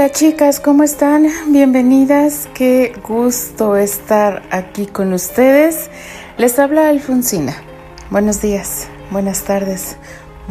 Hola 0.00 0.12
chicas, 0.12 0.60
¿cómo 0.60 0.82
están? 0.82 1.26
Bienvenidas, 1.48 2.48
qué 2.54 2.94
gusto 3.06 3.76
estar 3.76 4.42
aquí 4.50 4.86
con 4.86 5.12
ustedes. 5.12 5.90
Les 6.38 6.58
habla 6.58 6.88
Alfonsina. 6.88 7.54
Buenos 8.08 8.40
días, 8.40 8.88
buenas 9.10 9.44
tardes, 9.44 9.98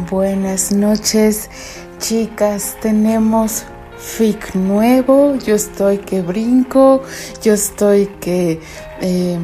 buenas 0.08 0.70
noches. 0.70 1.50
Chicas, 1.98 2.76
tenemos 2.80 3.64
FIC 3.98 4.54
nuevo, 4.54 5.34
yo 5.34 5.56
estoy 5.56 5.98
que 5.98 6.22
brinco, 6.22 7.02
yo 7.42 7.54
estoy 7.54 8.06
que 8.20 8.60
eh, 9.00 9.36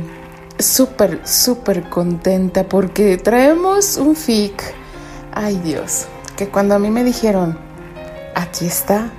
súper, 0.57 1.27
súper 1.27 1.91
contenta 1.91 2.69
porque 2.69 3.17
traemos 3.17 3.97
un 3.97 4.15
FIC. 4.15 4.63
Ay 5.33 5.57
Dios, 5.65 6.07
que 6.37 6.49
cuando 6.49 6.77
a 6.77 6.79
mí 6.79 6.93
me 6.93 7.03
dijeron, 7.03 7.59
aquí 8.37 8.67
está, 8.67 9.11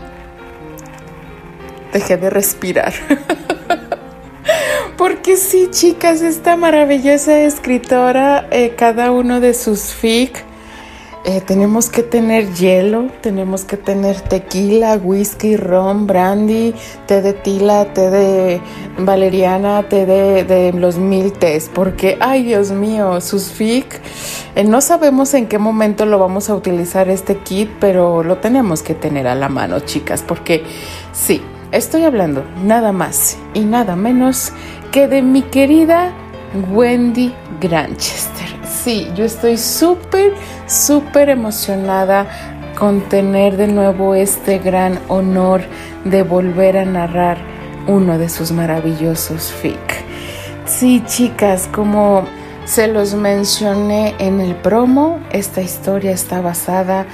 dejé 1.98 2.18
de 2.18 2.30
respirar. 2.30 2.94
Porque 4.98 5.38
sí, 5.38 5.68
chicas, 5.72 6.22
esta 6.22 6.56
maravillosa 6.56 7.42
escritora, 7.42 8.48
eh, 8.52 8.74
cada 8.78 9.12
uno 9.12 9.40
de 9.40 9.54
sus 9.54 9.94
fic, 9.94 10.44
eh, 11.26 11.42
tenemos 11.42 11.90
que 11.90 12.04
tener 12.04 12.54
hielo, 12.54 13.08
tenemos 13.22 13.66
que 13.66 13.76
tener 13.76 14.22
tequila, 14.22 14.96
whisky, 14.96 15.58
ron, 15.58 16.08
brandy, 16.08 16.74
té 17.06 17.22
de 17.22 17.34
tila, 17.34 17.94
té 17.94 18.10
de 18.10 18.62
valeriana, 18.98 19.84
té 19.90 20.06
de, 20.06 20.72
los 20.72 20.98
mil 20.98 21.34
tés, 21.34 21.70
porque, 21.74 22.18
ay 22.22 22.44
Dios 22.44 22.72
mío, 22.72 23.20
sus 23.20 23.50
fic, 23.50 24.00
eh, 24.56 24.64
no 24.64 24.80
sabemos 24.80 25.34
en 25.34 25.48
qué 25.48 25.58
momento 25.58 26.06
lo 26.06 26.18
vamos 26.18 26.50
a 26.50 26.56
utilizar 26.56 27.10
este 27.10 27.40
kit, 27.40 27.70
pero 27.80 28.24
lo 28.24 28.38
tenemos 28.38 28.82
que 28.82 28.94
tener 28.94 29.28
a 29.28 29.36
la 29.36 29.50
mano, 29.50 29.82
chicas, 29.82 30.24
porque 30.26 30.64
sí, 31.12 31.42
Estoy 31.74 32.04
hablando 32.04 32.46
nada 32.64 32.94
más 32.94 33.38
y 33.54 33.60
nada 33.60 33.98
menos 33.98 34.54
que 34.94 35.10
de 35.10 35.22
mi 35.22 35.42
querida 35.42 36.14
Wendy 36.72 37.34
Granchester. 37.60 38.48
Sí, 38.66 39.10
yo 39.16 39.26
estoy 39.26 39.58
súper, 39.58 40.32
súper 40.66 41.28
emocionada 41.28 42.26
con 42.80 43.02
tener 43.10 43.58
de 43.58 43.68
nuevo 43.68 44.16
este 44.16 44.60
gran 44.60 44.98
honor 45.10 45.62
de 46.06 46.24
volver 46.24 46.78
a 46.78 46.86
narrar 46.86 47.38
uno 47.86 48.18
de 48.18 48.30
sus 48.30 48.54
maravillosos 48.54 49.52
fic. 49.52 49.78
Sí, 50.66 51.04
chicas, 51.06 51.68
como 51.74 52.24
se 52.64 52.88
los 52.88 53.14
mencioné 53.14 54.16
en 54.20 54.40
el 54.40 54.56
promo, 54.56 55.20
esta 55.32 55.62
historia 55.62 56.12
está 56.12 56.40
basada 56.40 57.06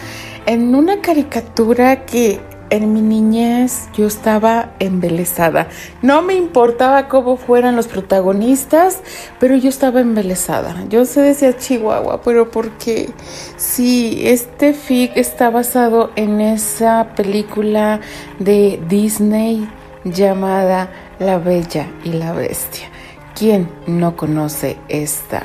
en 0.46 0.76
una 0.76 1.02
caricatura 1.02 2.06
que 2.06 2.40
en 2.74 2.92
mi 2.92 3.02
niñez 3.02 3.88
yo 3.94 4.08
estaba 4.08 4.72
embelesada. 4.80 5.68
No 6.02 6.24
me 6.24 6.34
importaba 6.34 7.08
cómo 7.08 7.38
fueran 7.38 7.76
los 7.76 7.88
protagonistas, 7.88 9.00
pero 9.40 9.56
yo 9.56 9.70
estaba 9.70 10.02
embelesada. 10.02 10.76
Yo 10.90 11.06
se 11.06 11.22
decía 11.22 11.56
Chihuahua, 11.56 12.24
pero 12.24 12.50
porque 12.50 13.12
sí, 13.58 14.24
este 14.26 14.74
fic 14.74 15.16
está 15.16 15.52
basado 15.52 16.10
en 16.16 16.42
esa 16.42 17.10
película 17.16 18.00
de 18.40 18.82
Disney 18.90 19.70
llamada 20.04 20.90
La 21.20 21.38
Bella 21.38 21.88
y 22.04 22.14
la 22.14 22.34
Bestia. 22.34 22.88
¿Quién 23.36 23.70
no 23.86 24.16
conoce 24.16 24.78
esta 24.90 25.44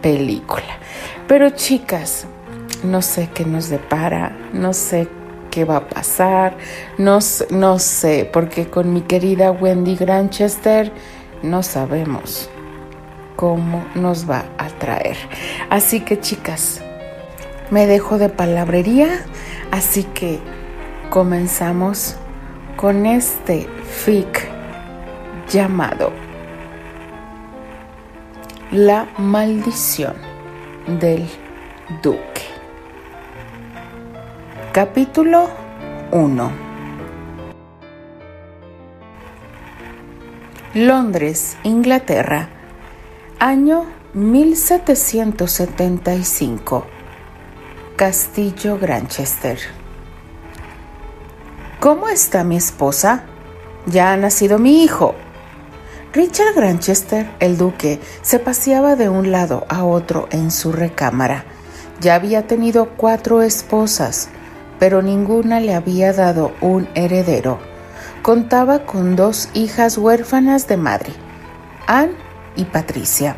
película? 0.00 0.78
Pero 1.28 1.50
chicas, 1.50 2.26
no 2.82 3.02
sé 3.02 3.28
qué 3.34 3.44
nos 3.44 3.68
depara, 3.68 4.34
no 4.54 4.72
sé 4.72 5.19
qué 5.50 5.64
va 5.64 5.76
a 5.76 5.88
pasar, 5.88 6.56
no, 6.96 7.18
no 7.50 7.78
sé, 7.78 8.28
porque 8.32 8.68
con 8.68 8.92
mi 8.92 9.02
querida 9.02 9.50
Wendy 9.50 9.96
Granchester 9.96 10.92
no 11.42 11.62
sabemos 11.62 12.48
cómo 13.36 13.84
nos 13.94 14.28
va 14.28 14.44
a 14.58 14.68
traer. 14.68 15.16
Así 15.70 16.00
que 16.00 16.20
chicas, 16.20 16.80
me 17.70 17.86
dejo 17.86 18.18
de 18.18 18.28
palabrería, 18.28 19.24
así 19.70 20.04
que 20.04 20.38
comenzamos 21.08 22.16
con 22.76 23.06
este 23.06 23.68
fic 23.84 24.48
llamado 25.48 26.12
La 28.70 29.08
maldición 29.18 30.14
del 30.86 31.28
duque. 32.02 32.59
Capítulo 34.72 35.50
1 36.12 36.52
Londres, 40.74 41.56
Inglaterra, 41.64 42.48
año 43.40 43.86
1775. 44.14 46.86
Castillo 47.96 48.78
Granchester. 48.78 49.58
¿Cómo 51.80 52.08
está 52.08 52.44
mi 52.44 52.56
esposa? 52.56 53.24
Ya 53.86 54.12
ha 54.12 54.16
nacido 54.16 54.60
mi 54.60 54.84
hijo. 54.84 55.16
Richard 56.12 56.54
Granchester, 56.54 57.28
el 57.40 57.58
duque, 57.58 57.98
se 58.22 58.38
paseaba 58.38 58.94
de 58.94 59.08
un 59.08 59.32
lado 59.32 59.66
a 59.68 59.82
otro 59.82 60.28
en 60.30 60.52
su 60.52 60.70
recámara. 60.70 61.44
Ya 62.00 62.14
había 62.14 62.46
tenido 62.46 62.90
cuatro 62.90 63.42
esposas, 63.42 64.28
pero 64.80 65.02
ninguna 65.02 65.60
le 65.60 65.74
había 65.74 66.12
dado 66.12 66.52
un 66.60 66.88
heredero. 66.94 67.60
Contaba 68.22 68.80
con 68.80 69.14
dos 69.14 69.48
hijas 69.54 69.96
huérfanas 69.96 70.66
de 70.66 70.76
madre, 70.76 71.12
Anne 71.86 72.14
y 72.56 72.64
Patricia, 72.64 73.36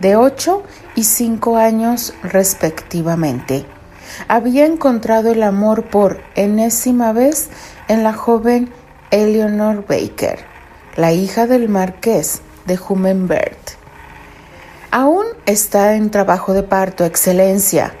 de 0.00 0.16
ocho 0.16 0.64
y 0.96 1.04
cinco 1.04 1.56
años 1.56 2.14
respectivamente. 2.22 3.66
Había 4.26 4.66
encontrado 4.66 5.30
el 5.30 5.42
amor 5.42 5.84
por 5.84 6.20
enésima 6.34 7.12
vez 7.12 7.50
en 7.86 8.02
la 8.02 8.12
joven 8.12 8.72
Eleanor 9.10 9.84
Baker, 9.86 10.40
la 10.96 11.12
hija 11.12 11.46
del 11.46 11.68
marqués 11.68 12.40
de 12.66 12.78
Humenbert. 12.88 13.58
Aún 14.90 15.26
está 15.46 15.94
en 15.94 16.10
trabajo 16.10 16.52
de 16.52 16.62
parto, 16.62 17.04
Excelencia. 17.04 17.92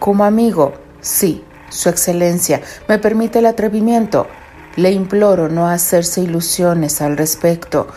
Como 0.00 0.24
amigo, 0.24 0.74
sí, 1.00 1.44
su 1.74 1.88
Excelencia, 1.88 2.60
¿me 2.88 2.98
permite 2.98 3.40
el 3.40 3.46
atrevimiento? 3.46 4.28
Le 4.76 4.92
imploro 4.92 5.48
no 5.48 5.68
hacerse 5.68 6.20
ilusiones 6.20 7.02
al 7.02 7.16
respecto. 7.16 7.88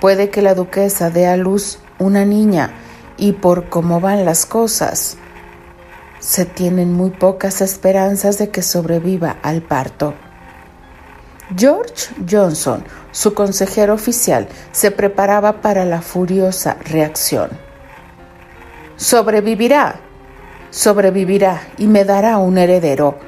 Puede 0.00 0.30
que 0.30 0.42
la 0.42 0.54
duquesa 0.54 1.10
dé 1.10 1.26
a 1.26 1.36
luz 1.36 1.78
una 1.98 2.24
niña 2.24 2.70
y 3.16 3.32
por 3.32 3.68
cómo 3.68 4.00
van 4.00 4.24
las 4.24 4.46
cosas, 4.46 5.16
se 6.20 6.44
tienen 6.44 6.92
muy 6.92 7.10
pocas 7.10 7.60
esperanzas 7.60 8.38
de 8.38 8.50
que 8.50 8.62
sobreviva 8.62 9.36
al 9.42 9.62
parto. 9.62 10.14
George 11.56 12.08
Johnson, 12.28 12.84
su 13.12 13.34
consejero 13.34 13.94
oficial, 13.94 14.48
se 14.72 14.90
preparaba 14.90 15.60
para 15.60 15.84
la 15.84 16.00
furiosa 16.00 16.76
reacción. 16.84 17.50
Sobrevivirá, 18.96 20.00
sobrevivirá 20.70 21.62
y 21.78 21.86
me 21.86 22.04
dará 22.04 22.38
un 22.38 22.58
heredero. 22.58 23.18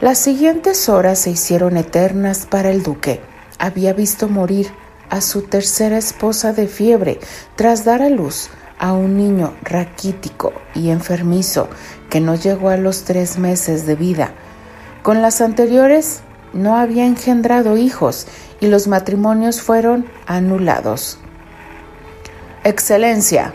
Las 0.00 0.18
siguientes 0.18 0.88
horas 0.88 1.18
se 1.18 1.30
hicieron 1.30 1.76
eternas 1.76 2.46
para 2.46 2.70
el 2.70 2.82
duque. 2.82 3.20
Había 3.58 3.92
visto 3.92 4.28
morir 4.28 4.68
a 5.10 5.20
su 5.20 5.42
tercera 5.42 5.98
esposa 5.98 6.52
de 6.52 6.66
fiebre 6.68 7.20
tras 7.56 7.84
dar 7.84 8.00
a 8.00 8.08
luz 8.08 8.48
a 8.78 8.94
un 8.94 9.18
niño 9.18 9.52
raquítico 9.62 10.54
y 10.74 10.88
enfermizo 10.88 11.68
que 12.08 12.20
no 12.20 12.34
llegó 12.34 12.70
a 12.70 12.78
los 12.78 13.04
tres 13.04 13.36
meses 13.38 13.84
de 13.86 13.94
vida. 13.94 14.32
Con 15.02 15.20
las 15.20 15.42
anteriores 15.42 16.22
no 16.54 16.76
había 16.76 17.04
engendrado 17.04 17.76
hijos 17.76 18.26
y 18.60 18.68
los 18.68 18.88
matrimonios 18.88 19.60
fueron 19.60 20.06
anulados. 20.26 21.18
Excelencia, 22.64 23.52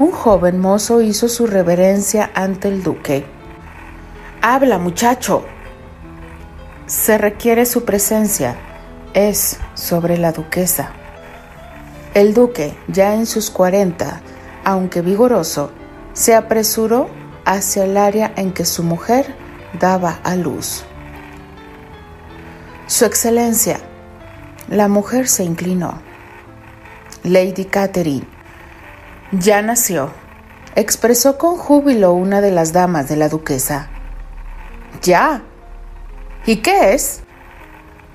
un 0.00 0.12
joven 0.12 0.58
mozo 0.58 1.02
hizo 1.02 1.28
su 1.28 1.46
reverencia 1.46 2.30
ante 2.34 2.68
el 2.68 2.82
duque. 2.82 3.26
Habla, 4.40 4.78
muchacho. 4.78 5.44
Se 6.86 7.18
requiere 7.18 7.66
su 7.66 7.84
presencia. 7.84 8.56
Es 9.12 9.58
sobre 9.74 10.16
la 10.16 10.32
duquesa. 10.32 10.92
El 12.14 12.32
duque, 12.32 12.74
ya 12.88 13.14
en 13.14 13.26
sus 13.26 13.50
cuarenta, 13.50 14.22
aunque 14.64 15.02
vigoroso, 15.02 15.70
se 16.14 16.34
apresuró 16.34 17.10
hacia 17.44 17.84
el 17.84 17.98
área 17.98 18.32
en 18.36 18.52
que 18.52 18.64
su 18.64 18.82
mujer 18.82 19.34
daba 19.78 20.18
a 20.24 20.34
luz. 20.34 20.82
Su 22.86 23.04
excelencia, 23.04 23.78
la 24.66 24.88
mujer 24.88 25.28
se 25.28 25.44
inclinó. 25.44 26.00
Lady 27.22 27.66
Catherine, 27.66 28.26
ya 29.32 29.62
nació, 29.62 30.10
expresó 30.74 31.38
con 31.38 31.56
júbilo 31.56 32.12
una 32.12 32.40
de 32.40 32.50
las 32.50 32.72
damas 32.72 33.08
de 33.08 33.16
la 33.16 33.28
duquesa. 33.28 33.88
Ya. 35.02 35.42
¿Y 36.46 36.56
qué 36.56 36.94
es? 36.94 37.20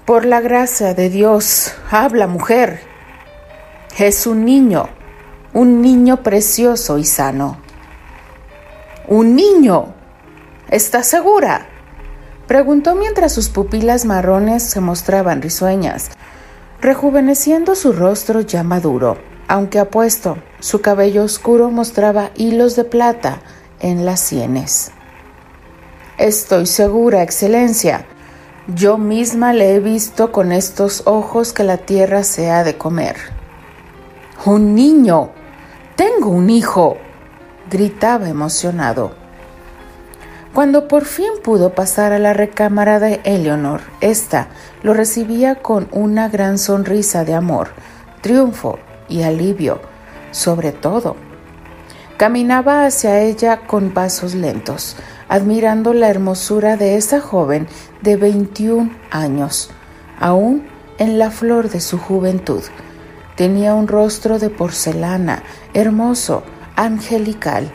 Por 0.06 0.26
la 0.26 0.42
gracia 0.42 0.94
de 0.94 1.10
Dios, 1.10 1.74
habla 1.90 2.28
mujer. 2.28 2.82
Es 3.98 4.28
un 4.28 4.46
niño, 4.46 4.90
un 5.54 5.82
niño 5.82 6.22
precioso 6.22 6.98
y 6.98 7.06
sano. 7.06 7.58
Un 9.08 9.36
niño. 9.36 9.94
¿Estás 10.70 11.08
segura? 11.08 11.68
Preguntó 12.48 12.96
mientras 12.96 13.34
sus 13.34 13.50
pupilas 13.50 14.06
marrones 14.06 14.64
se 14.64 14.82
mostraban 14.82 15.42
risueñas, 15.42 16.12
rejuveneciendo 16.82 17.74
su 17.76 17.94
rostro 17.94 18.42
ya 18.42 18.64
maduro, 18.64 19.18
aunque 19.48 19.80
apuesto, 19.80 20.38
su 20.60 20.82
cabello 20.82 21.24
oscuro 21.24 21.70
mostraba 21.70 22.32
hilos 22.36 22.76
de 22.76 22.84
plata 22.84 23.42
en 23.80 24.06
las 24.06 24.20
sienes. 24.20 24.92
Estoy 26.18 26.66
segura, 26.66 27.22
Excelencia. 27.22 28.06
Yo 28.68 28.98
misma 28.98 29.54
le 29.54 29.76
he 29.76 29.80
visto 29.80 30.32
con 30.32 30.52
estos 30.52 31.04
ojos 31.06 31.54
que 31.54 31.64
la 31.64 31.78
tierra 31.78 32.24
se 32.24 32.50
ha 32.50 32.64
de 32.64 32.78
comer. 32.78 33.16
Un 34.46 34.74
niño. 34.74 35.30
Tengo 35.96 36.30
un 36.30 36.50
hijo. 36.50 36.98
gritaba 37.70 38.30
emocionado. 38.30 39.14
Cuando 40.54 40.88
por 40.88 41.04
fin 41.06 41.32
pudo 41.44 41.76
pasar 41.76 42.14
a 42.14 42.20
la 42.20 42.34
recámara 42.34 43.00
de 43.00 43.20
Eleonor, 43.24 43.82
ésta 44.02 44.48
lo 44.84 44.94
recibía 44.94 45.56
con 45.56 45.88
una 45.92 46.30
gran 46.30 46.58
sonrisa 46.58 47.26
de 47.26 47.34
amor, 47.34 47.70
triunfo 48.22 48.80
y 49.10 49.24
alivio, 49.24 49.80
sobre 50.32 50.72
todo. 50.72 51.16
Caminaba 52.18 52.86
hacia 52.86 53.22
ella 53.22 53.68
con 53.68 53.90
pasos 53.90 54.36
lentos, 54.36 54.96
admirando 55.28 55.94
la 55.94 56.10
hermosura 56.10 56.78
de 56.78 56.96
esa 56.96 57.20
joven 57.20 57.68
de 58.02 58.16
21 58.16 58.92
años, 59.12 59.70
aún 60.20 60.66
en 60.98 61.20
la 61.20 61.30
flor 61.32 61.70
de 61.70 61.82
su 61.82 61.98
juventud. 61.98 62.64
Tenía 63.36 63.74
un 63.74 63.88
rostro 63.88 64.40
de 64.40 64.50
porcelana, 64.50 65.44
hermoso, 65.74 66.44
angelical, 66.78 67.70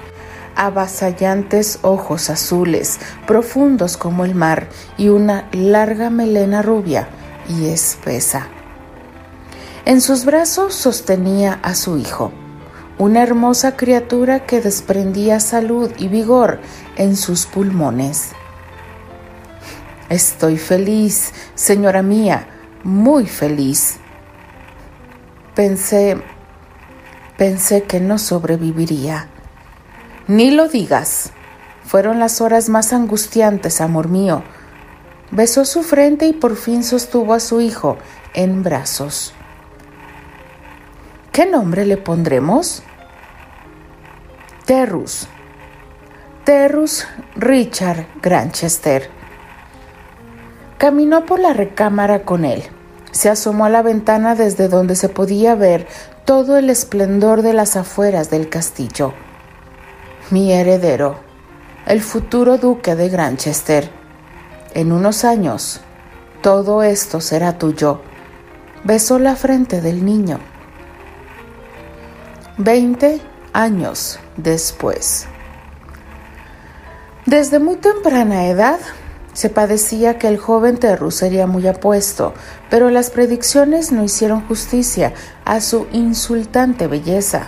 avasallantes 0.56 1.79
ojos 1.82 2.31
azules, 2.31 2.99
profundos 3.27 3.97
como 3.97 4.25
el 4.25 4.35
mar, 4.35 4.69
y 4.97 5.09
una 5.09 5.49
larga 5.53 6.09
melena 6.09 6.62
rubia 6.62 7.09
y 7.49 7.67
espesa. 7.67 8.49
En 9.87 10.03
sus 10.03 10.27
brazos 10.27 10.75
sostenía 10.75 11.59
a 11.62 11.75
su 11.75 11.97
hijo, 11.97 12.32
una 12.99 13.23
hermosa 13.23 13.77
criatura 13.77 14.44
que 14.44 14.61
desprendía 14.61 15.41
salud 15.41 15.91
y 15.97 16.09
vigor 16.09 16.61
en 16.97 17.17
sus 17.17 17.47
pulmones. 17.47 18.32
Estoy 20.11 20.59
feliz, 20.59 21.32
señora 21.55 22.03
mía, 22.03 22.47
muy 22.85 23.27
feliz. 23.27 23.97
Pensé, 25.55 26.21
pensé 27.38 27.85
que 27.85 28.00
no 28.00 28.19
sobreviviría. 28.19 29.29
Ni 30.27 30.50
lo 30.50 30.69
digas. 30.69 31.32
Fueron 31.85 32.19
las 32.19 32.43
horas 32.43 32.69
más 32.69 32.93
angustiantes, 32.93 33.81
amor 33.81 34.09
mío. 34.09 34.43
Besó 35.31 35.65
su 35.65 35.82
frente 35.82 36.27
y 36.27 36.35
por 36.35 36.56
fin 36.56 36.85
sostuvo 36.85 37.32
a 37.32 37.41
su 37.41 37.62
hijo 37.62 37.97
en 38.35 38.62
brazos. 38.62 39.32
¿Qué 41.32 41.47
nombre 41.47 41.87
le 41.87 41.97
pondremos? 41.97 42.82
Terrus. 44.67 45.27
Terrus 46.44 47.06
Richard 47.37 48.06
Granchester. 48.23 49.09
Caminó 50.79 51.27
por 51.27 51.41
la 51.41 51.53
recámara 51.53 52.23
con 52.23 52.44
él. 52.44 52.65
Se 53.12 53.29
asomó 53.29 53.65
a 53.65 53.71
la 53.71 53.82
ventana 53.82 54.35
desde 54.35 54.69
donde 54.69 54.97
se 54.97 55.09
podía 55.09 55.55
ver 55.55 55.87
todo 56.25 56.56
el 56.56 56.71
esplendor 56.71 57.43
de 57.43 57.53
las 57.53 57.77
afueras 57.77 58.31
del 58.31 58.49
castillo 58.49 59.15
mi 60.31 60.53
heredero, 60.53 61.17
el 61.87 62.00
futuro 62.00 62.56
duque 62.56 62.94
de 62.94 63.09
Granchester. 63.09 63.91
En 64.75 64.93
unos 64.93 65.25
años, 65.25 65.81
todo 66.41 66.85
esto 66.85 67.21
será 67.21 67.59
tuyo. 67.59 68.00
Besó 68.85 69.19
la 69.19 69.35
frente 69.35 69.81
del 69.81 70.05
niño. 70.05 70.38
Veinte 72.62 73.23
años 73.55 74.21
después. 74.37 75.27
Desde 77.25 77.59
muy 77.59 77.77
temprana 77.77 78.49
edad, 78.49 78.79
se 79.33 79.49
padecía 79.49 80.19
que 80.19 80.29
el 80.29 80.37
joven 80.37 80.77
Terru 80.77 81.11
sería 81.11 81.47
muy 81.47 81.67
apuesto, 81.67 82.35
pero 82.69 82.91
las 82.91 83.09
predicciones 83.09 83.93
no 83.93 84.05
hicieron 84.05 84.47
justicia 84.47 85.15
a 85.47 85.62
su 85.62 85.87
insultante 85.93 86.87
belleza. 86.87 87.47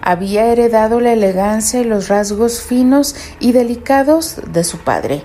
Había 0.00 0.46
heredado 0.46 0.98
la 1.00 1.12
elegancia 1.12 1.82
y 1.82 1.84
los 1.84 2.08
rasgos 2.08 2.62
finos 2.62 3.14
y 3.38 3.52
delicados 3.52 4.40
de 4.50 4.64
su 4.64 4.78
padre. 4.78 5.24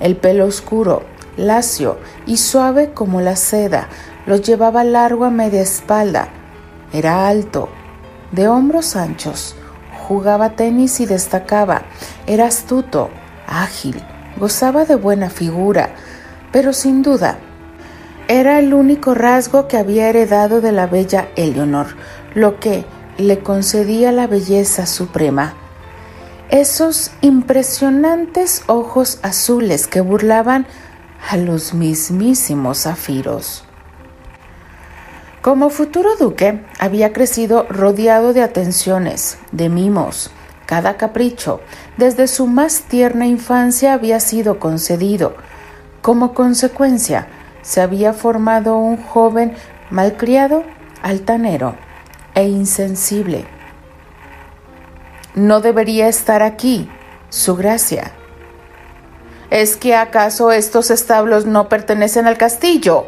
El 0.00 0.16
pelo 0.16 0.46
oscuro, 0.46 1.02
lacio 1.36 1.98
y 2.24 2.38
suave 2.38 2.94
como 2.94 3.20
la 3.20 3.36
seda, 3.36 3.90
lo 4.24 4.36
llevaba 4.36 4.82
largo 4.82 5.26
a 5.26 5.30
media 5.30 5.60
espalda. 5.60 6.30
Era 6.94 7.28
alto, 7.28 7.68
de 8.36 8.48
hombros 8.48 8.94
anchos, 8.94 9.56
jugaba 10.06 10.50
tenis 10.50 11.00
y 11.00 11.06
destacaba. 11.06 11.82
Era 12.26 12.46
astuto, 12.46 13.10
ágil, 13.48 14.00
gozaba 14.36 14.84
de 14.84 14.94
buena 14.94 15.30
figura, 15.30 15.94
pero 16.52 16.72
sin 16.72 17.02
duda 17.02 17.38
era 18.28 18.58
el 18.58 18.74
único 18.74 19.14
rasgo 19.14 19.68
que 19.68 19.76
había 19.76 20.08
heredado 20.08 20.60
de 20.60 20.72
la 20.72 20.86
bella 20.86 21.28
Eleonor, 21.36 21.96
lo 22.34 22.60
que, 22.60 22.84
le 23.18 23.38
concedía 23.38 24.12
la 24.12 24.26
belleza 24.26 24.84
suprema. 24.84 25.54
Esos 26.50 27.12
impresionantes 27.22 28.62
ojos 28.66 29.18
azules 29.22 29.86
que 29.86 30.02
burlaban 30.02 30.66
a 31.30 31.38
los 31.38 31.72
mismísimos 31.72 32.82
zafiros. 32.82 33.65
Como 35.46 35.70
futuro 35.70 36.16
duque, 36.16 36.64
había 36.80 37.12
crecido 37.12 37.68
rodeado 37.70 38.32
de 38.32 38.42
atenciones, 38.42 39.38
de 39.52 39.68
mimos. 39.68 40.32
Cada 40.66 40.96
capricho, 40.96 41.60
desde 41.96 42.26
su 42.26 42.48
más 42.48 42.80
tierna 42.88 43.28
infancia, 43.28 43.92
había 43.92 44.18
sido 44.18 44.58
concedido. 44.58 45.36
Como 46.02 46.34
consecuencia, 46.34 47.28
se 47.62 47.80
había 47.80 48.12
formado 48.12 48.76
un 48.76 49.00
joven 49.00 49.54
malcriado, 49.88 50.64
altanero, 51.00 51.76
e 52.34 52.42
insensible. 52.48 53.44
No 55.36 55.60
debería 55.60 56.08
estar 56.08 56.42
aquí, 56.42 56.90
su 57.28 57.54
gracia. 57.54 58.10
¿Es 59.50 59.76
que 59.76 59.94
acaso 59.94 60.50
estos 60.50 60.90
establos 60.90 61.46
no 61.46 61.68
pertenecen 61.68 62.26
al 62.26 62.36
castillo? 62.36 63.06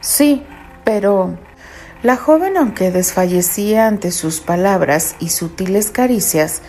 Sí, 0.00 0.46
pero 0.84 1.36
la 2.02 2.16
joven, 2.16 2.56
aunque 2.56 2.90
desfallecía 2.90 3.86
ante 3.86 4.10
sus 4.10 4.40
palabras 4.40 5.14
y 5.20 5.28
sutiles 5.28 5.90
caricias, 5.90 6.62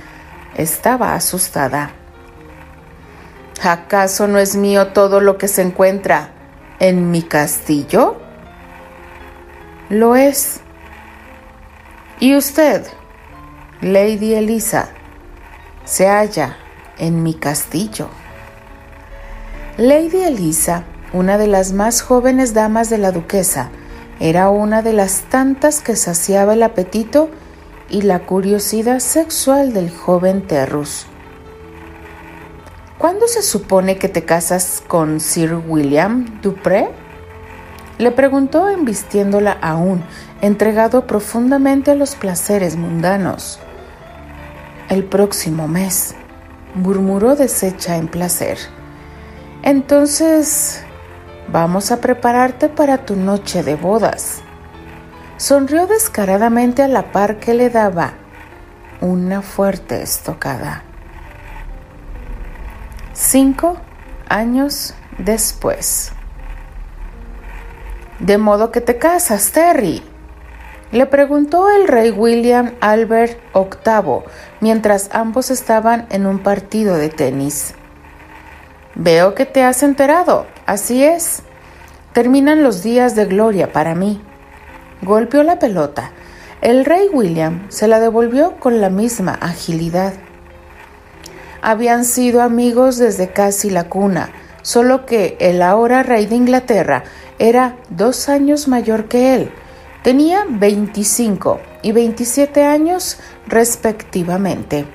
estaba 0.55 1.15
asustada. 1.15 1.91
¿Acaso 3.63 4.27
no 4.27 4.39
es 4.39 4.55
mío 4.55 4.87
todo 4.87 5.21
lo 5.21 5.37
que 5.37 5.47
se 5.47 5.61
encuentra 5.61 6.31
en 6.79 7.11
mi 7.11 7.23
castillo? 7.23 8.17
Lo 9.89 10.15
es, 10.15 10.59
y 12.19 12.35
usted, 12.35 12.85
Lady 13.81 14.35
Elisa, 14.35 14.89
se 15.83 16.07
halla 16.07 16.55
en 16.97 17.21
mi 17.21 17.33
castillo. 17.33 18.07
Lady 19.77 20.23
Elisa, 20.23 20.83
una 21.11 21.37
de 21.37 21.47
las 21.47 21.73
más 21.73 22.01
jóvenes 22.01 22.53
damas 22.53 22.89
de 22.89 22.97
la 22.97 23.11
duquesa, 23.11 23.71
era 24.19 24.49
una 24.49 24.81
de 24.81 24.93
las 24.93 25.21
tantas 25.23 25.81
que 25.81 25.95
saciaba 25.95 26.53
el 26.53 26.63
apetito 26.63 27.29
y 27.89 28.03
la 28.03 28.19
curiosidad 28.19 28.99
sexual 28.99 29.73
del 29.73 29.89
joven 29.89 30.47
Terrus. 30.47 31.05
¿Cuándo 32.97 33.27
se 33.27 33.41
supone 33.41 33.97
que 33.97 34.07
te 34.07 34.23
casas 34.23 34.81
con 34.87 35.19
Sir 35.19 35.55
William 35.67 36.39
Dupré? 36.41 36.89
Le 37.97 38.11
preguntó 38.11 38.69
embistiéndola 38.69 39.51
aún, 39.61 40.03
entregado 40.41 41.05
profundamente 41.05 41.91
a 41.91 41.95
los 41.95 42.15
placeres 42.15 42.75
mundanos. 42.77 43.59
El 44.89 45.03
próximo 45.03 45.67
mes, 45.67 46.15
murmuró 46.75 47.35
deshecha 47.35 47.97
en 47.97 48.07
placer. 48.07 48.57
Entonces, 49.63 50.83
vamos 51.47 51.91
a 51.91 51.97
prepararte 51.97 52.69
para 52.69 53.05
tu 53.05 53.15
noche 53.15 53.63
de 53.63 53.75
bodas. 53.75 54.41
Sonrió 55.37 55.87
descaradamente 55.87 56.83
a 56.83 56.87
la 56.87 57.11
par 57.11 57.39
que 57.39 57.53
le 57.53 57.69
daba 57.69 58.13
una 59.01 59.41
fuerte 59.41 60.01
estocada. 60.01 60.83
Cinco 63.13 63.77
años 64.29 64.93
después. 65.17 66.11
De 68.19 68.37
modo 68.37 68.71
que 68.71 68.81
te 68.81 68.97
casas, 68.97 69.51
Terry. 69.51 70.01
Le 70.91 71.07
preguntó 71.07 71.69
el 71.69 71.87
rey 71.87 72.11
William 72.11 72.75
Albert 72.79 73.37
VIII 73.53 74.23
mientras 74.61 75.09
ambos 75.11 75.49
estaban 75.51 76.05
en 76.09 76.25
un 76.25 76.39
partido 76.39 76.95
de 76.95 77.09
tenis. 77.09 77.75
Veo 78.95 79.33
que 79.33 79.45
te 79.45 79.63
has 79.63 79.81
enterado. 79.81 80.45
Así 80.65 81.03
es. 81.03 81.41
Terminan 82.13 82.63
los 82.63 82.83
días 82.83 83.15
de 83.15 83.25
gloria 83.25 83.71
para 83.71 83.95
mí. 83.95 84.21
Golpeó 85.01 85.43
la 85.43 85.57
pelota. 85.57 86.11
El 86.61 86.85
rey 86.85 87.09
William 87.11 87.65
se 87.69 87.87
la 87.87 87.99
devolvió 87.99 88.59
con 88.59 88.81
la 88.81 88.89
misma 88.89 89.33
agilidad. 89.33 90.13
Habían 91.61 92.05
sido 92.05 92.41
amigos 92.41 92.97
desde 92.97 93.29
casi 93.29 93.69
la 93.69 93.89
cuna, 93.89 94.29
solo 94.61 95.05
que 95.05 95.37
el 95.39 95.61
ahora 95.61 96.03
rey 96.03 96.25
de 96.25 96.35
Inglaterra 96.35 97.03
era 97.39 97.77
dos 97.89 98.29
años 98.29 98.67
mayor 98.67 99.05
que 99.09 99.33
él. 99.33 99.51
Tenía 100.03 100.45
25 100.47 101.59
y 101.81 101.93
27 101.93 102.63
años 102.63 103.17
respectivamente. 103.47 104.85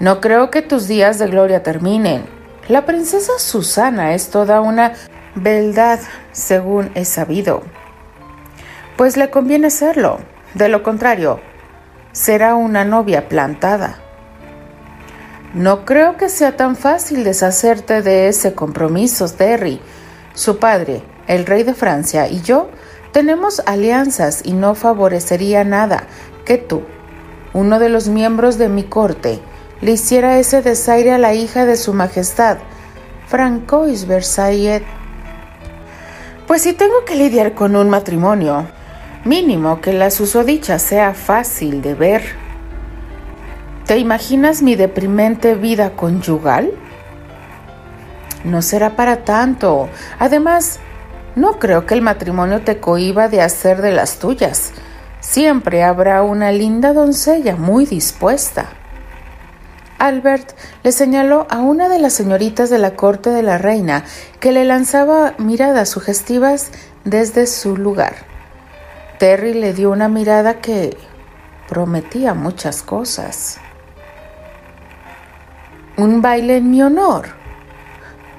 No 0.00 0.20
creo 0.20 0.50
que 0.50 0.62
tus 0.62 0.88
días 0.88 1.18
de 1.18 1.28
gloria 1.28 1.62
terminen, 1.62 2.35
la 2.68 2.84
princesa 2.84 3.32
Susana 3.38 4.14
es 4.14 4.30
toda 4.30 4.60
una 4.60 4.92
beldad, 5.34 6.00
según 6.32 6.90
he 6.94 7.04
sabido. 7.04 7.62
Pues 8.96 9.16
le 9.16 9.30
conviene 9.30 9.70
serlo. 9.70 10.18
De 10.54 10.68
lo 10.68 10.82
contrario, 10.82 11.40
será 12.12 12.54
una 12.54 12.84
novia 12.84 13.28
plantada. 13.28 13.98
No 15.54 15.84
creo 15.84 16.16
que 16.16 16.28
sea 16.28 16.56
tan 16.56 16.76
fácil 16.76 17.24
deshacerte 17.24 18.02
de 18.02 18.28
ese 18.28 18.54
compromiso, 18.54 19.28
Terry. 19.28 19.80
Su 20.34 20.58
padre, 20.58 21.02
el 21.26 21.46
rey 21.46 21.62
de 21.62 21.74
Francia, 21.74 22.28
y 22.28 22.40
yo 22.42 22.70
tenemos 23.12 23.62
alianzas 23.64 24.42
y 24.44 24.52
no 24.52 24.74
favorecería 24.74 25.64
nada 25.64 26.04
que 26.44 26.58
tú, 26.58 26.82
uno 27.54 27.78
de 27.78 27.88
los 27.88 28.08
miembros 28.08 28.58
de 28.58 28.68
mi 28.68 28.84
corte, 28.84 29.40
le 29.80 29.92
hiciera 29.92 30.38
ese 30.38 30.62
desaire 30.62 31.12
a 31.12 31.18
la 31.18 31.34
hija 31.34 31.66
de 31.66 31.76
su 31.76 31.92
majestad, 31.92 32.58
Francois 33.28 34.06
Versailles. 34.06 34.82
Pues 36.46 36.62
si 36.62 36.72
tengo 36.72 37.04
que 37.04 37.16
lidiar 37.16 37.54
con 37.54 37.76
un 37.76 37.90
matrimonio, 37.90 38.66
mínimo 39.24 39.80
que 39.80 39.92
la 39.92 40.10
susodicha 40.10 40.78
sea 40.78 41.12
fácil 41.12 41.82
de 41.82 41.94
ver. 41.94 42.22
¿Te 43.86 43.98
imaginas 43.98 44.62
mi 44.62 44.76
deprimente 44.76 45.54
vida 45.54 45.90
conyugal? 45.90 46.70
No 48.44 48.62
será 48.62 48.96
para 48.96 49.24
tanto. 49.24 49.88
Además, 50.18 50.78
no 51.34 51.58
creo 51.58 51.84
que 51.84 51.94
el 51.94 52.02
matrimonio 52.02 52.62
te 52.62 52.78
cohiba 52.78 53.28
de 53.28 53.42
hacer 53.42 53.82
de 53.82 53.92
las 53.92 54.18
tuyas. 54.18 54.72
Siempre 55.20 55.82
habrá 55.82 56.22
una 56.22 56.52
linda 56.52 56.92
doncella 56.92 57.56
muy 57.56 57.84
dispuesta. 57.86 58.66
Albert 59.98 60.56
le 60.82 60.92
señaló 60.92 61.46
a 61.50 61.60
una 61.60 61.88
de 61.88 61.98
las 61.98 62.12
señoritas 62.12 62.70
de 62.70 62.78
la 62.78 62.96
corte 62.96 63.30
de 63.30 63.42
la 63.42 63.58
reina 63.58 64.04
que 64.40 64.52
le 64.52 64.64
lanzaba 64.64 65.34
miradas 65.38 65.88
sugestivas 65.88 66.70
desde 67.04 67.46
su 67.46 67.76
lugar. 67.76 68.14
Terry 69.18 69.54
le 69.54 69.72
dio 69.72 69.90
una 69.90 70.08
mirada 70.08 70.60
que 70.60 70.96
prometía 71.68 72.34
muchas 72.34 72.82
cosas. 72.82 73.58
Un 75.96 76.20
baile 76.20 76.58
en 76.58 76.70
mi 76.70 76.82
honor. 76.82 77.28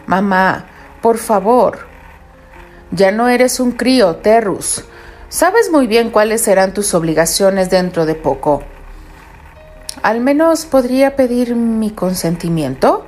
Mamá, 0.05 0.65
por 1.01 1.17
favor. 1.17 1.87
Ya 2.91 3.11
no 3.11 3.27
eres 3.27 3.59
un 3.59 3.71
crío, 3.71 4.17
Terrus. 4.17 4.85
Sabes 5.29 5.71
muy 5.71 5.87
bien 5.87 6.11
cuáles 6.11 6.41
serán 6.41 6.73
tus 6.73 6.93
obligaciones 6.93 7.69
dentro 7.69 8.05
de 8.05 8.15
poco. 8.15 8.63
Al 10.03 10.21
menos 10.21 10.65
podría 10.65 11.15
pedir 11.15 11.55
mi 11.55 11.91
consentimiento. 11.91 13.05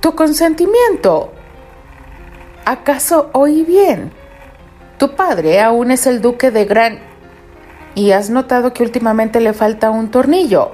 ¿Tu 0.00 0.14
consentimiento? 0.14 1.32
¿Acaso 2.64 3.30
oí 3.32 3.62
bien? 3.62 4.12
Tu 4.98 5.14
padre 5.16 5.60
aún 5.60 5.90
es 5.90 6.06
el 6.06 6.20
duque 6.20 6.50
de 6.50 6.64
Gran... 6.64 6.98
y 7.94 8.12
has 8.12 8.30
notado 8.30 8.72
que 8.72 8.82
últimamente 8.82 9.40
le 9.40 9.52
falta 9.52 9.90
un 9.90 10.10
tornillo. 10.10 10.72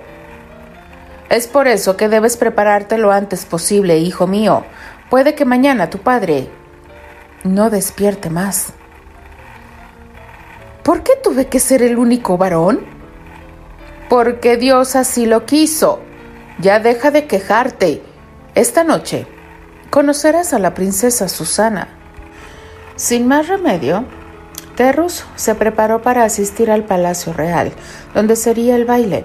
Es 1.31 1.47
por 1.47 1.69
eso 1.69 1.97
que 1.97 2.09
debes 2.09 2.37
prepararte 2.37 2.99
lo 2.99 3.13
antes 3.13 3.45
posible, 3.45 3.99
hijo 3.99 4.27
mío. 4.27 4.65
Puede 5.09 5.35
que 5.35 5.45
mañana 5.45 5.91
tu 5.91 5.99
padre 5.99 6.49
no 7.45 7.71
despierte 7.71 8.31
más. 8.31 8.73
¿Por 10.83 11.03
qué 11.03 11.13
tuve 11.23 11.47
que 11.47 11.61
ser 11.61 11.83
el 11.83 11.99
único 11.99 12.37
varón? 12.37 13.00
Porque 14.11 14.57
Dios 14.57 14.97
así 14.97 15.25
lo 15.25 15.47
quiso. 15.47 16.01
Ya 16.59 16.81
deja 16.81 17.13
de 17.13 17.29
quejarte. 17.29 18.03
Esta 18.57 18.83
noche 18.83 19.29
conocerás 19.89 20.53
a 20.53 20.59
la 20.59 20.75
princesa 20.75 21.29
Susana. 21.29 21.87
Sin 22.97 23.29
más 23.29 23.47
remedio, 23.47 24.05
Terrus 24.75 25.25
se 25.37 25.55
preparó 25.55 26.03
para 26.03 26.25
asistir 26.25 26.73
al 26.73 26.83
Palacio 26.83 27.33
Real, 27.33 27.71
donde 28.13 28.35
sería 28.35 28.75
el 28.75 28.85
baile. 28.85 29.25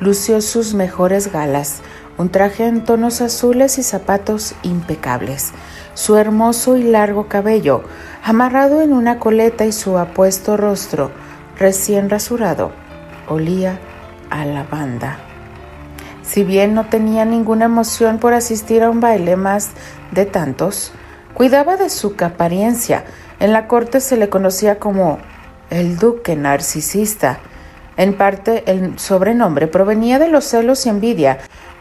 Lució 0.00 0.40
sus 0.40 0.74
mejores 0.74 1.30
galas, 1.32 1.80
un 2.16 2.28
traje 2.28 2.66
en 2.66 2.82
tonos 2.82 3.20
azules 3.20 3.78
y 3.78 3.84
zapatos 3.84 4.56
impecables. 4.64 5.52
Su 5.94 6.16
hermoso 6.16 6.76
y 6.76 6.82
largo 6.82 7.28
cabello, 7.28 7.84
amarrado 8.24 8.82
en 8.82 8.92
una 8.94 9.20
coleta 9.20 9.64
y 9.64 9.70
su 9.70 9.96
apuesto 9.96 10.56
rostro, 10.56 11.12
recién 11.56 12.10
rasurado, 12.10 12.72
olía 13.28 13.78
a 14.30 14.44
la 14.44 14.64
banda. 14.64 15.18
Si 16.22 16.44
bien 16.44 16.74
no 16.74 16.86
tenía 16.86 17.24
ninguna 17.24 17.64
emoción 17.64 18.18
por 18.18 18.34
asistir 18.34 18.82
a 18.82 18.90
un 18.90 19.00
baile 19.00 19.36
más 19.36 19.70
de 20.10 20.26
tantos, 20.26 20.92
cuidaba 21.34 21.76
de 21.76 21.88
su 21.88 22.14
apariencia. 22.20 23.04
En 23.40 23.52
la 23.52 23.66
corte 23.66 24.00
se 24.00 24.16
le 24.16 24.28
conocía 24.28 24.78
como 24.78 25.18
el 25.70 25.96
duque 25.98 26.36
narcisista. 26.36 27.38
En 27.96 28.14
parte 28.14 28.64
el 28.66 28.98
sobrenombre 28.98 29.66
provenía 29.66 30.18
de 30.18 30.28
los 30.28 30.44
celos 30.44 30.84
y 30.86 30.90
envidia 30.90 31.38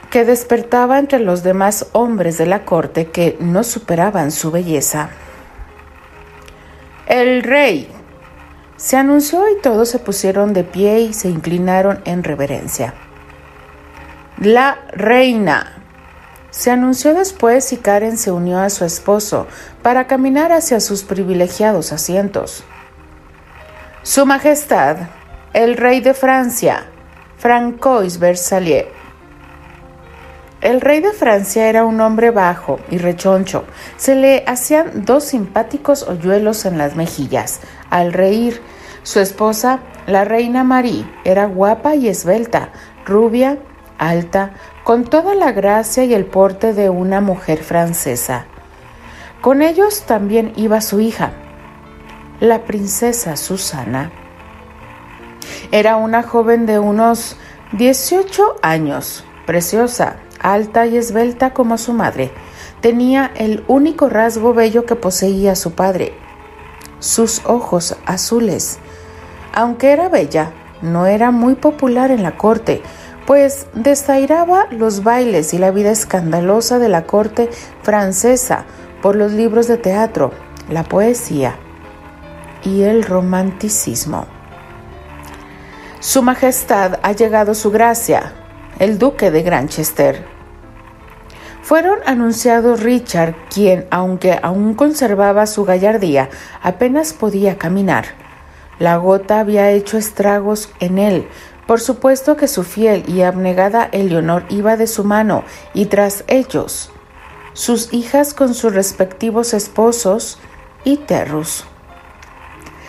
que 0.10 0.24
despertaba 0.24 1.00
entre 1.00 1.20
los 1.20 1.44
demás 1.44 1.88
hombres 1.92 2.38
de 2.38 2.46
la 2.46 2.64
corte 2.64 3.08
que 3.08 3.38
no 3.40 3.64
superaban 3.64 4.32
su 4.32 4.52
belleza. 4.52 5.10
El 7.08 7.44
rey, 7.44 7.90
se 8.78 8.96
anunció 8.96 9.44
y 9.50 9.60
todos 9.62 9.90
se 9.90 10.00
pusieron 10.00 10.54
de 10.54 10.64
pie 10.64 11.02
y 11.02 11.14
se 11.14 11.30
inclinaron 11.30 12.02
en 12.06 12.24
reverencia. 12.24 12.94
La 14.40 14.78
reina. 14.92 15.74
Se 16.52 16.72
anunció 16.72 17.14
después 17.14 17.74
y 17.74 17.78
Karen 17.78 18.18
se 18.18 18.32
unió 18.32 18.60
a 18.60 18.70
su 18.70 18.86
esposo 18.86 19.48
para 19.82 20.08
caminar 20.08 20.52
hacia 20.52 20.80
sus 20.80 21.04
privilegiados 21.04 21.92
asientos. 21.92 22.64
Su 24.04 24.26
Majestad, 24.26 24.98
el 25.54 25.76
Rey 25.76 26.00
de 26.00 26.14
Francia, 26.14 26.86
Francois 27.38 28.20
Versailles. 28.20 28.86
El 30.60 30.82
rey 30.82 31.02
de 31.02 31.12
Francia 31.12 31.70
era 31.70 31.86
un 31.86 32.02
hombre 32.02 32.32
bajo 32.32 32.80
y 32.90 32.98
rechoncho. 32.98 33.66
Se 33.96 34.16
le 34.16 34.44
hacían 34.48 35.06
dos 35.06 35.24
simpáticos 35.26 36.04
hoyuelos 36.04 36.66
en 36.66 36.80
las 36.80 36.96
mejillas. 36.96 37.60
Al 37.92 38.12
reír, 38.12 38.60
su 39.04 39.20
esposa, 39.20 39.82
la 40.08 40.26
reina 40.26 40.64
Marie, 40.64 41.06
era 41.24 41.46
guapa 41.46 41.96
y 41.96 42.08
esbelta, 42.08 42.70
rubia, 43.06 43.60
alta, 44.00 44.54
con 44.84 45.04
toda 45.04 45.36
la 45.36 45.52
gracia 45.52 46.06
y 46.06 46.16
el 46.16 46.26
porte 46.26 46.74
de 46.74 46.90
una 46.90 47.22
mujer 47.22 47.64
francesa. 47.64 48.46
Con 49.42 49.62
ellos 49.62 50.04
también 50.08 50.54
iba 50.56 50.82
su 50.82 51.00
hija, 51.00 51.34
la 52.40 52.64
princesa 52.66 53.38
Susana. 53.38 54.12
Era 55.72 55.98
una 55.98 56.24
joven 56.24 56.66
de 56.66 56.80
unos 56.80 57.38
18 57.74 58.56
años, 58.64 59.24
preciosa, 59.46 60.18
alta 60.40 60.86
y 60.86 60.98
esbelta 60.98 61.54
como 61.54 61.78
su 61.78 61.94
madre, 61.94 62.32
tenía 62.82 63.32
el 63.36 63.64
único 63.68 64.10
rasgo 64.10 64.54
bello 64.54 64.86
que 64.86 64.96
poseía 64.96 65.56
su 65.56 65.74
padre, 65.74 66.14
sus 67.00 67.42
ojos 67.46 67.98
azules. 68.06 68.80
Aunque 69.54 69.92
era 69.92 70.10
bella, 70.10 70.54
no 70.82 71.06
era 71.06 71.32
muy 71.32 71.56
popular 71.56 72.12
en 72.12 72.24
la 72.24 72.38
corte, 72.38 72.82
pues 73.26 73.68
desairaba 73.74 74.68
los 74.72 75.04
bailes 75.04 75.54
y 75.54 75.58
la 75.58 75.72
vida 75.72 75.92
escandalosa 75.92 76.80
de 76.80 76.90
la 76.90 77.06
corte 77.06 77.50
francesa 77.82 78.66
por 79.02 79.16
los 79.16 79.34
libros 79.34 79.68
de 79.68 79.78
teatro, 79.78 80.32
la 80.70 80.84
poesía 80.84 81.56
y 82.64 82.84
el 82.84 83.04
romanticismo. 83.04 84.26
Su 86.00 86.22
Majestad 86.22 87.00
ha 87.04 87.12
llegado 87.12 87.54
su 87.54 87.72
gracia, 87.72 88.34
el 88.80 89.00
duque 89.00 89.32
de 89.32 89.44
Granchester. 89.44 90.24
fueron 91.62 92.00
anunciados 92.06 92.82
Richard, 92.82 93.36
quien, 93.54 93.88
aunque 93.92 94.40
aún 94.42 94.74
conservaba 94.74 95.46
su 95.48 95.66
gallardía, 95.66 96.30
apenas 96.62 97.12
podía 97.12 97.58
caminar. 97.58 98.06
La 98.80 98.96
gota 98.98 99.40
había 99.42 99.72
hecho 99.72 99.98
estragos 99.98 100.70
en 100.80 100.98
él. 100.98 101.28
Por 101.66 101.82
supuesto 101.82 102.38
que 102.38 102.48
su 102.48 102.64
fiel 102.64 103.04
y 103.08 103.22
abnegada 103.24 103.90
Eleonor 103.92 104.46
iba 104.50 104.78
de 104.78 104.88
su 104.88 105.04
mano, 105.04 105.44
y 105.74 105.88
tras 105.88 106.24
ellos, 106.28 106.92
sus 107.52 107.92
hijas 107.92 108.34
con 108.34 108.54
sus 108.54 108.74
respectivos 108.74 109.54
esposos 109.54 110.40
y 110.86 110.98
Terrus. 110.98 111.66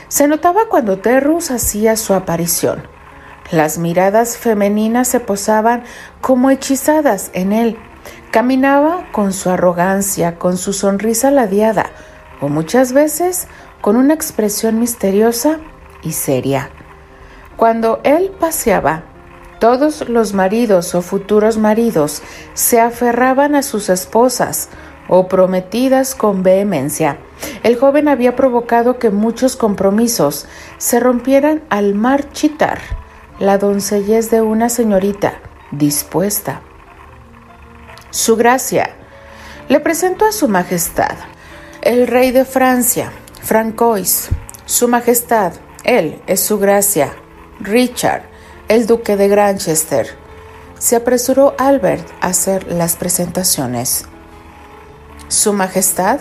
Se 0.06 0.28
notaba 0.28 0.68
cuando 0.68 0.98
Terrus 0.98 1.50
hacía 1.50 1.96
su 1.96 2.14
aparición. 2.14 2.97
Las 3.50 3.78
miradas 3.78 4.36
femeninas 4.36 5.08
se 5.08 5.20
posaban 5.20 5.84
como 6.20 6.50
hechizadas 6.50 7.30
en 7.32 7.52
él 7.52 7.78
Caminaba 8.30 9.06
con 9.10 9.32
su 9.32 9.48
arrogancia, 9.48 10.38
con 10.38 10.58
su 10.58 10.74
sonrisa 10.74 11.30
ladeada, 11.30 11.86
o 12.40 12.48
muchas 12.48 12.92
veces 12.92 13.48
con 13.80 13.96
una 13.96 14.12
expresión 14.12 14.78
misteriosa 14.78 15.60
y 16.02 16.12
seria. 16.12 16.70
Cuando 17.56 18.00
él 18.04 18.30
paseaba, 18.38 19.02
todos 19.60 20.08
los 20.08 20.34
maridos 20.34 20.94
o 20.94 21.02
futuros 21.02 21.56
maridos 21.56 22.22
se 22.54 22.80
aferraban 22.80 23.54
a 23.54 23.62
sus 23.62 23.88
esposas 23.88 24.68
o 25.08 25.26
prometidas 25.26 26.14
con 26.14 26.42
vehemencia. 26.42 27.18
El 27.62 27.76
joven 27.76 28.08
había 28.08 28.36
provocado 28.36 28.98
que 28.98 29.10
muchos 29.10 29.56
compromisos 29.56 30.46
se 30.76 31.00
rompieran 31.00 31.62
al 31.70 31.94
marchitar 31.94 32.78
la 33.38 33.58
doncellez 33.58 34.30
de 34.30 34.42
una 34.42 34.68
señorita 34.68 35.40
dispuesta 35.70 36.62
su 38.10 38.36
gracia. 38.36 38.90
Le 39.68 39.80
presento 39.80 40.24
a 40.24 40.32
Su 40.32 40.48
Majestad, 40.48 41.14
el 41.82 42.06
Rey 42.06 42.30
de 42.30 42.44
Francia, 42.44 43.12
Francois, 43.42 44.28
Su 44.64 44.88
Majestad, 44.88 45.52
él 45.84 46.20
es 46.26 46.40
Su 46.40 46.58
Gracia, 46.58 47.12
Richard, 47.60 48.22
el 48.68 48.86
Duque 48.86 49.16
de 49.16 49.28
Granchester. 49.28 50.08
Se 50.78 50.96
apresuró 50.96 51.54
Albert 51.58 52.08
a 52.20 52.28
hacer 52.28 52.72
las 52.72 52.96
presentaciones. 52.96 54.06
Su 55.28 55.52
Majestad, 55.52 56.20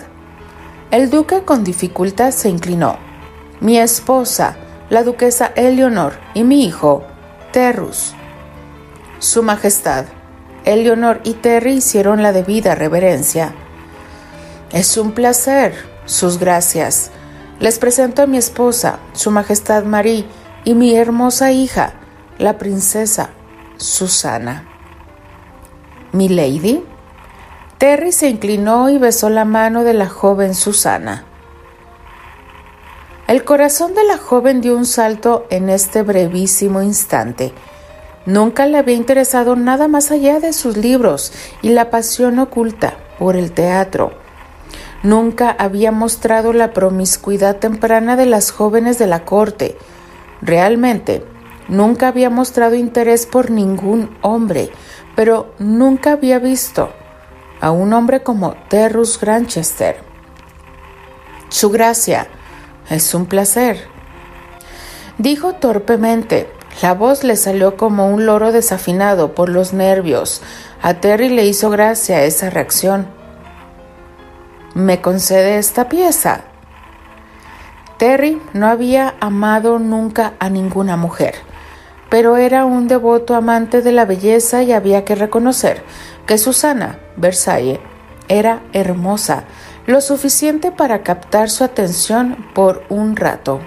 el 0.90 1.08
Duque 1.08 1.42
con 1.42 1.64
dificultad 1.64 2.32
se 2.32 2.50
inclinó. 2.50 2.98
Mi 3.60 3.78
esposa, 3.78 4.56
la 4.90 5.04
Duquesa 5.04 5.52
Eleonor, 5.56 6.14
y 6.34 6.44
mi 6.44 6.64
hijo, 6.64 7.04
Su 9.18 9.42
Majestad, 9.42 10.04
Eleonor 10.64 11.20
y 11.24 11.34
Terry 11.34 11.72
hicieron 11.72 12.22
la 12.22 12.32
debida 12.32 12.76
reverencia. 12.76 13.52
Es 14.70 14.96
un 14.96 15.10
placer, 15.10 15.74
sus 16.04 16.38
gracias. 16.38 17.10
Les 17.58 17.80
presento 17.80 18.22
a 18.22 18.26
mi 18.28 18.36
esposa, 18.36 19.00
Su 19.12 19.32
Majestad 19.32 19.82
Marie, 19.82 20.24
y 20.64 20.74
mi 20.74 20.94
hermosa 20.94 21.50
hija, 21.50 21.94
la 22.38 22.58
princesa 22.58 23.30
Susana. 23.76 24.68
¿Mi 26.12 26.28
lady? 26.28 26.84
Terry 27.78 28.12
se 28.12 28.28
inclinó 28.28 28.88
y 28.88 28.98
besó 28.98 29.30
la 29.30 29.44
mano 29.44 29.82
de 29.82 29.94
la 29.94 30.08
joven 30.08 30.54
Susana. 30.54 31.24
El 33.28 33.44
corazón 33.44 33.92
de 33.92 34.04
la 34.04 34.16
joven 34.16 34.62
dio 34.62 34.74
un 34.74 34.86
salto 34.86 35.46
en 35.50 35.68
este 35.68 36.00
brevísimo 36.00 36.80
instante. 36.80 37.52
Nunca 38.24 38.64
le 38.64 38.78
había 38.78 38.94
interesado 38.94 39.54
nada 39.54 39.86
más 39.86 40.10
allá 40.10 40.40
de 40.40 40.54
sus 40.54 40.78
libros 40.78 41.34
y 41.60 41.68
la 41.68 41.90
pasión 41.90 42.38
oculta 42.38 42.96
por 43.18 43.36
el 43.36 43.52
teatro. 43.52 44.12
Nunca 45.02 45.50
había 45.50 45.92
mostrado 45.92 46.54
la 46.54 46.72
promiscuidad 46.72 47.56
temprana 47.56 48.16
de 48.16 48.24
las 48.24 48.50
jóvenes 48.50 48.98
de 48.98 49.06
la 49.06 49.26
corte. 49.26 49.76
Realmente, 50.40 51.22
nunca 51.68 52.08
había 52.08 52.30
mostrado 52.30 52.76
interés 52.76 53.26
por 53.26 53.50
ningún 53.50 54.16
hombre, 54.22 54.70
pero 55.16 55.52
nunca 55.58 56.12
había 56.12 56.38
visto 56.38 56.88
a 57.60 57.72
un 57.72 57.92
hombre 57.92 58.22
como 58.22 58.54
Terrus 58.70 59.20
Granchester. 59.20 59.98
Su 61.50 61.68
gracia 61.68 62.28
es 62.90 63.14
un 63.14 63.26
placer, 63.26 63.86
dijo 65.18 65.54
torpemente, 65.54 66.50
la 66.80 66.94
voz 66.94 67.24
le 67.24 67.36
salió 67.36 67.76
como 67.76 68.08
un 68.08 68.24
loro 68.24 68.52
desafinado 68.52 69.34
por 69.34 69.48
los 69.48 69.72
nervios. 69.72 70.42
A 70.80 70.94
Terry 70.94 71.28
le 71.28 71.44
hizo 71.44 71.70
gracia 71.70 72.22
esa 72.22 72.50
reacción. 72.50 73.08
¿Me 74.74 75.00
concede 75.00 75.58
esta 75.58 75.88
pieza? 75.88 76.42
Terry 77.96 78.40
no 78.52 78.68
había 78.68 79.16
amado 79.18 79.80
nunca 79.80 80.34
a 80.38 80.50
ninguna 80.50 80.96
mujer, 80.96 81.34
pero 82.08 82.36
era 82.36 82.64
un 82.64 82.86
devoto 82.86 83.34
amante 83.34 83.82
de 83.82 83.90
la 83.90 84.04
belleza 84.04 84.62
y 84.62 84.72
había 84.72 85.04
que 85.04 85.16
reconocer 85.16 85.82
que 86.26 86.38
Susana 86.38 87.00
Versailles 87.16 87.80
era 88.28 88.62
hermosa, 88.72 89.44
lo 89.88 90.02
suficiente 90.02 90.70
para 90.70 91.02
captar 91.02 91.48
su 91.48 91.64
atención 91.64 92.46
por 92.54 92.84
un 92.90 93.16
rato. 93.16 93.60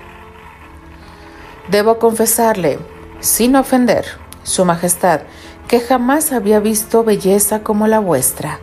Debo 1.71 1.97
confesarle, 1.97 2.77
sin 3.21 3.55
ofender, 3.55 4.05
Su 4.43 4.63
Majestad, 4.63 5.21
que 5.67 5.79
jamás 5.79 6.31
había 6.31 6.59
visto 6.59 7.03
belleza 7.03 7.63
como 7.63 7.87
la 7.87 7.97
vuestra. 7.97 8.59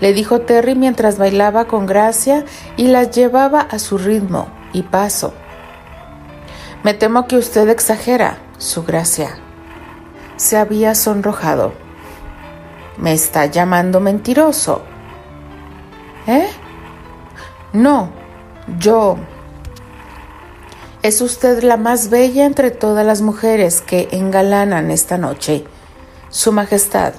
Le 0.00 0.14
dijo 0.14 0.40
Terry 0.40 0.74
mientras 0.74 1.18
bailaba 1.18 1.66
con 1.66 1.84
gracia 1.84 2.46
y 2.78 2.86
las 2.86 3.10
llevaba 3.10 3.60
a 3.60 3.78
su 3.78 3.98
ritmo 3.98 4.48
y 4.72 4.82
paso. 4.82 5.34
Me 6.82 6.94
temo 6.94 7.26
que 7.26 7.36
usted 7.36 7.68
exagera, 7.68 8.38
Su 8.56 8.84
Gracia. 8.84 9.36
Se 10.36 10.56
había 10.56 10.94
sonrojado. 10.94 11.74
¿Me 12.96 13.12
está 13.12 13.44
llamando 13.44 14.00
mentiroso? 14.00 14.80
¿Eh? 16.26 16.48
No, 17.72 18.10
yo 18.78 19.16
es 21.02 21.22
usted 21.22 21.62
la 21.62 21.78
más 21.78 22.10
bella 22.10 22.44
entre 22.44 22.70
todas 22.70 23.06
las 23.06 23.22
mujeres 23.22 23.80
que 23.80 24.08
engalanan 24.12 24.90
esta 24.90 25.16
noche. 25.16 25.64
Su 26.28 26.52
Majestad, 26.52 27.14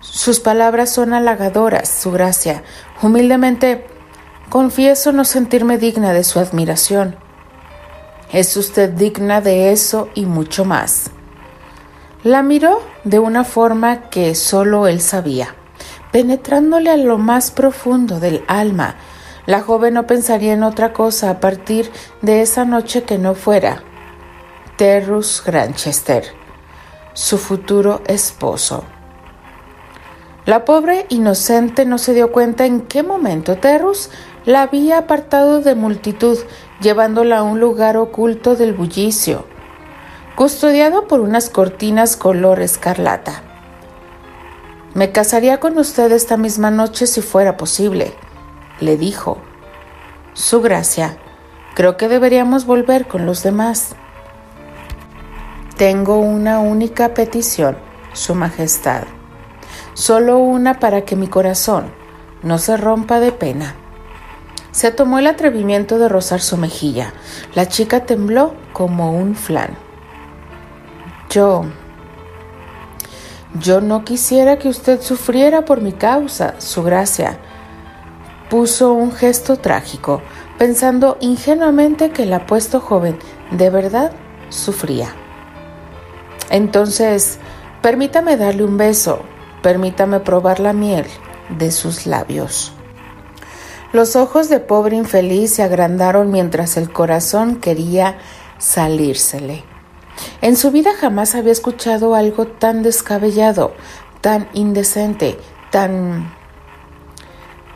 sus 0.00 0.40
palabras 0.40 0.90
son 0.90 1.12
halagadoras, 1.12 1.88
Su 1.88 2.10
Gracia. 2.10 2.64
Humildemente, 3.00 3.86
confieso 4.48 5.12
no 5.12 5.24
sentirme 5.24 5.78
digna 5.78 6.12
de 6.12 6.24
su 6.24 6.40
admiración. 6.40 7.16
Es 8.32 8.56
usted 8.56 8.90
digna 8.90 9.40
de 9.40 9.70
eso 9.70 10.08
y 10.14 10.26
mucho 10.26 10.64
más. 10.64 11.10
La 12.24 12.42
miró 12.42 12.82
de 13.04 13.20
una 13.20 13.44
forma 13.44 14.10
que 14.10 14.34
solo 14.34 14.88
él 14.88 15.00
sabía, 15.00 15.54
penetrándole 16.10 16.90
a 16.90 16.96
lo 16.96 17.16
más 17.16 17.52
profundo 17.52 18.18
del 18.18 18.42
alma, 18.48 18.96
la 19.48 19.62
joven 19.62 19.94
no 19.94 20.06
pensaría 20.06 20.52
en 20.52 20.62
otra 20.62 20.92
cosa 20.92 21.30
a 21.30 21.40
partir 21.40 21.90
de 22.20 22.42
esa 22.42 22.66
noche 22.66 23.04
que 23.04 23.16
no 23.16 23.34
fuera 23.34 23.82
Terrus 24.76 25.42
Granchester, 25.42 26.26
su 27.14 27.38
futuro 27.38 28.02
esposo. 28.06 28.84
La 30.44 30.66
pobre 30.66 31.06
inocente 31.08 31.86
no 31.86 31.96
se 31.96 32.12
dio 32.12 32.30
cuenta 32.30 32.66
en 32.66 32.82
qué 32.82 33.02
momento 33.02 33.56
Terrus 33.56 34.10
la 34.44 34.60
había 34.60 34.98
apartado 34.98 35.62
de 35.62 35.74
multitud, 35.74 36.36
llevándola 36.82 37.38
a 37.38 37.42
un 37.42 37.58
lugar 37.58 37.96
oculto 37.96 38.54
del 38.54 38.74
bullicio, 38.74 39.46
custodiado 40.36 41.08
por 41.08 41.20
unas 41.20 41.48
cortinas 41.48 42.18
color 42.18 42.60
escarlata. 42.60 43.42
Me 44.92 45.10
casaría 45.10 45.58
con 45.58 45.78
usted 45.78 46.12
esta 46.12 46.36
misma 46.36 46.70
noche 46.70 47.06
si 47.06 47.22
fuera 47.22 47.56
posible, 47.56 48.12
le 48.80 48.96
dijo, 48.96 49.38
Su 50.34 50.60
gracia, 50.60 51.18
creo 51.74 51.96
que 51.96 52.08
deberíamos 52.08 52.66
volver 52.66 53.06
con 53.06 53.26
los 53.26 53.42
demás. 53.42 53.94
Tengo 55.76 56.18
una 56.18 56.60
única 56.60 57.14
petición, 57.14 57.76
Su 58.12 58.34
Majestad, 58.34 59.04
solo 59.94 60.38
una 60.38 60.80
para 60.80 61.02
que 61.02 61.16
mi 61.16 61.28
corazón 61.28 61.92
no 62.42 62.58
se 62.58 62.76
rompa 62.76 63.20
de 63.20 63.32
pena. 63.32 63.74
Se 64.70 64.92
tomó 64.92 65.18
el 65.18 65.26
atrevimiento 65.26 65.98
de 65.98 66.08
rozar 66.08 66.40
su 66.40 66.56
mejilla. 66.56 67.12
La 67.54 67.66
chica 67.66 68.06
tembló 68.06 68.54
como 68.72 69.12
un 69.12 69.34
flan. 69.34 69.76
Yo... 71.30 71.64
Yo 73.58 73.80
no 73.80 74.04
quisiera 74.04 74.58
que 74.58 74.68
usted 74.68 75.00
sufriera 75.00 75.64
por 75.64 75.80
mi 75.80 75.92
causa, 75.92 76.54
Su 76.58 76.82
Gracia, 76.82 77.38
puso 78.50 78.92
un 78.92 79.12
gesto 79.12 79.56
trágico, 79.56 80.22
pensando 80.58 81.16
ingenuamente 81.20 82.10
que 82.10 82.24
el 82.24 82.32
apuesto 82.32 82.80
joven 82.80 83.18
de 83.50 83.70
verdad 83.70 84.12
sufría. 84.48 85.14
Entonces, 86.50 87.38
permítame 87.82 88.36
darle 88.36 88.64
un 88.64 88.76
beso, 88.76 89.20
permítame 89.62 90.20
probar 90.20 90.60
la 90.60 90.72
miel, 90.72 91.06
de 91.50 91.70
sus 91.70 92.06
labios. 92.06 92.72
Los 93.92 94.16
ojos 94.16 94.48
de 94.48 94.60
pobre 94.60 94.96
infeliz 94.96 95.54
se 95.54 95.62
agrandaron 95.62 96.30
mientras 96.30 96.76
el 96.76 96.92
corazón 96.92 97.56
quería 97.56 98.18
salírsele. 98.58 99.64
En 100.42 100.56
su 100.56 100.70
vida 100.70 100.90
jamás 100.98 101.34
había 101.34 101.52
escuchado 101.52 102.14
algo 102.14 102.46
tan 102.46 102.82
descabellado, 102.82 103.72
tan 104.20 104.48
indecente, 104.52 105.38
tan... 105.70 106.37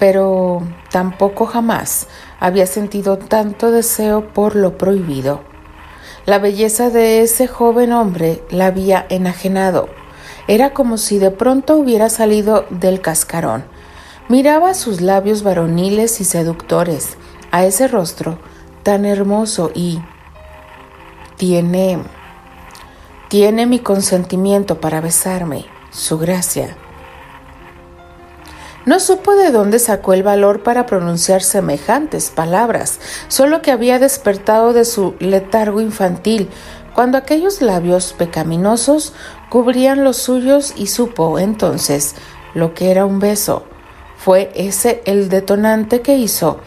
pero 0.02 0.62
tampoco 0.90 1.46
jamás 1.46 2.08
había 2.40 2.66
sentido 2.66 3.18
tanto 3.18 3.70
deseo 3.70 4.32
por 4.32 4.56
lo 4.56 4.76
prohibido. 4.76 5.42
La 6.26 6.40
belleza 6.40 6.90
de 6.90 7.22
ese 7.22 7.46
joven 7.46 7.92
hombre 7.92 8.42
la 8.50 8.66
había 8.66 9.06
enajenado. 9.10 9.88
Era 10.48 10.74
como 10.74 10.98
si 10.98 11.20
de 11.20 11.30
pronto 11.30 11.76
hubiera 11.76 12.08
salido 12.08 12.66
del 12.70 13.00
cascarón. 13.00 13.62
Miraba 14.28 14.74
sus 14.74 15.00
labios 15.00 15.44
varoniles 15.44 16.20
y 16.20 16.24
seductores, 16.24 17.16
a 17.52 17.64
ese 17.64 17.86
rostro 17.86 18.40
tan 18.82 19.04
hermoso 19.04 19.70
y... 19.72 20.00
Tiene 21.36 22.00
tiene 23.28 23.66
mi 23.66 23.78
consentimiento 23.78 24.80
para 24.80 25.00
besarme, 25.00 25.66
su 25.92 26.18
gracia. 26.18 26.76
No 28.84 28.98
supo 28.98 29.36
de 29.36 29.52
dónde 29.52 29.78
sacó 29.78 30.12
el 30.12 30.24
valor 30.24 30.64
para 30.64 30.86
pronunciar 30.86 31.42
semejantes 31.42 32.30
palabras, 32.30 32.98
solo 33.28 33.62
que 33.62 33.70
había 33.70 34.00
despertado 34.00 34.72
de 34.72 34.84
su 34.84 35.14
letargo 35.20 35.80
infantil 35.80 36.48
cuando 36.92 37.16
aquellos 37.16 37.62
labios 37.62 38.12
pecaminosos 38.12 39.12
cubrían 39.50 40.02
los 40.02 40.16
suyos 40.16 40.74
y 40.76 40.88
supo 40.88 41.38
entonces 41.38 42.16
lo 42.54 42.74
que 42.74 42.90
era 42.90 43.06
un 43.06 43.20
beso. 43.20 43.64
Fue 44.16 44.50
ese 44.54 45.00
el 45.04 45.28
detonante 45.28 46.00
que 46.00 46.16
hizo 46.16 46.58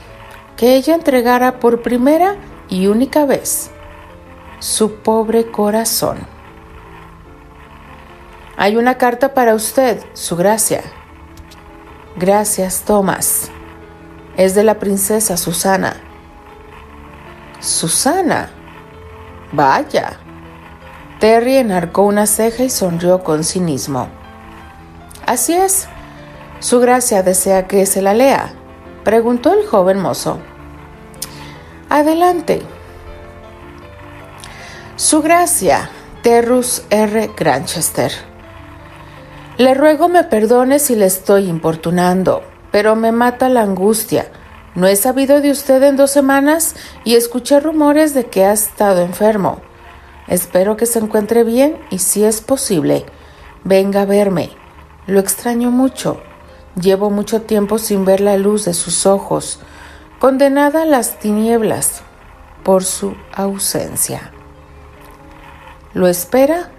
que 0.56 0.75
ella 0.78 0.95
entregara 0.95 1.60
por 1.60 1.82
primera 1.82 2.38
y 2.69 2.88
única 2.88 3.25
vez 3.25 3.71
su 4.60 4.95
pobre 4.95 5.51
corazón. 5.51 6.17
Hay 8.56 8.78
una 8.78 8.97
carta 8.97 9.34
para 9.34 9.54
usted, 9.54 9.99
su 10.13 10.38
gracia. 10.38 10.82
Gracias, 12.17 12.84
Thomas. 12.84 13.51
Es 14.38 14.56
de 14.56 14.63
la 14.63 14.80
princesa 14.80 15.36
Susana. 15.36 15.97
Susana. 17.60 18.49
Vaya. 19.51 20.13
Terry 21.19 21.58
enarcó 21.58 22.04
una 22.04 22.25
ceja 22.25 22.63
y 22.63 22.69
sonrió 22.69 23.23
con 23.23 23.43
cinismo. 23.43 24.08
Así 25.25 25.54
es. 25.54 25.89
Su 26.60 26.80
gracia 26.80 27.21
desea 27.21 27.67
que 27.67 27.86
se 27.86 28.01
la 28.01 28.13
lea, 28.13 28.54
preguntó 29.04 29.54
el 29.54 29.65
joven 29.67 29.99
mozo. 29.99 30.39
Adelante. 31.89 32.62
Su 34.95 35.21
gracia, 35.21 35.89
Terrus 36.23 36.84
R. 36.89 37.32
Granchester. 37.36 38.34
Le 39.57 39.73
ruego 39.73 40.09
me 40.09 40.25
perdone 40.25 40.79
si 40.79 40.95
le 40.95 41.05
estoy 41.05 41.47
importunando, 41.47 42.43
pero 42.71 42.97
me 42.97 43.13
mata 43.13 43.47
la 43.47 43.61
angustia. 43.61 44.29
No 44.75 44.85
he 44.85 44.97
sabido 44.97 45.39
de 45.39 45.49
usted 45.49 45.81
en 45.83 45.95
dos 45.95 46.11
semanas 46.11 46.75
y 47.05 47.15
escuché 47.15 47.61
rumores 47.61 48.13
de 48.13 48.25
que 48.25 48.43
ha 48.43 48.51
estado 48.51 49.01
enfermo. 49.01 49.61
Espero 50.27 50.75
que 50.75 50.85
se 50.85 50.99
encuentre 50.99 51.45
bien 51.45 51.77
y 51.89 51.99
si 51.99 52.25
es 52.25 52.41
posible, 52.41 53.05
venga 53.63 54.01
a 54.01 54.05
verme. 54.05 54.49
Lo 55.07 55.21
extraño 55.21 55.71
mucho. 55.71 56.21
Llevo 56.77 57.09
mucho 57.09 57.43
tiempo 57.43 57.77
sin 57.77 58.03
ver 58.03 58.19
la 58.19 58.35
luz 58.35 58.65
de 58.65 58.73
sus 58.73 59.05
ojos, 59.05 59.61
condenada 60.19 60.81
a 60.81 60.85
las 60.85 61.19
tinieblas 61.19 62.01
por 62.63 62.83
su 62.83 63.15
ausencia. 63.33 64.33
¿Lo 65.93 66.09
espera? 66.09 66.71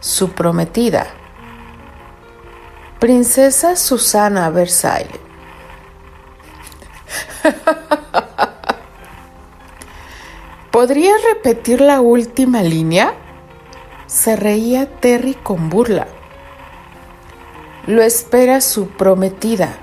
Su 0.00 0.32
prometida. 0.32 1.06
Princesa 3.00 3.76
Susana 3.76 4.50
Versailles. 4.50 5.18
¿Podría 10.70 11.14
repetir 11.32 11.80
la 11.80 12.02
última 12.02 12.62
línea? 12.62 13.14
Se 14.06 14.36
reía 14.36 15.00
Terry 15.00 15.32
con 15.32 15.70
burla. 15.70 16.08
Lo 17.86 18.02
espera 18.02 18.60
su 18.60 18.88
prometida. 18.88 19.78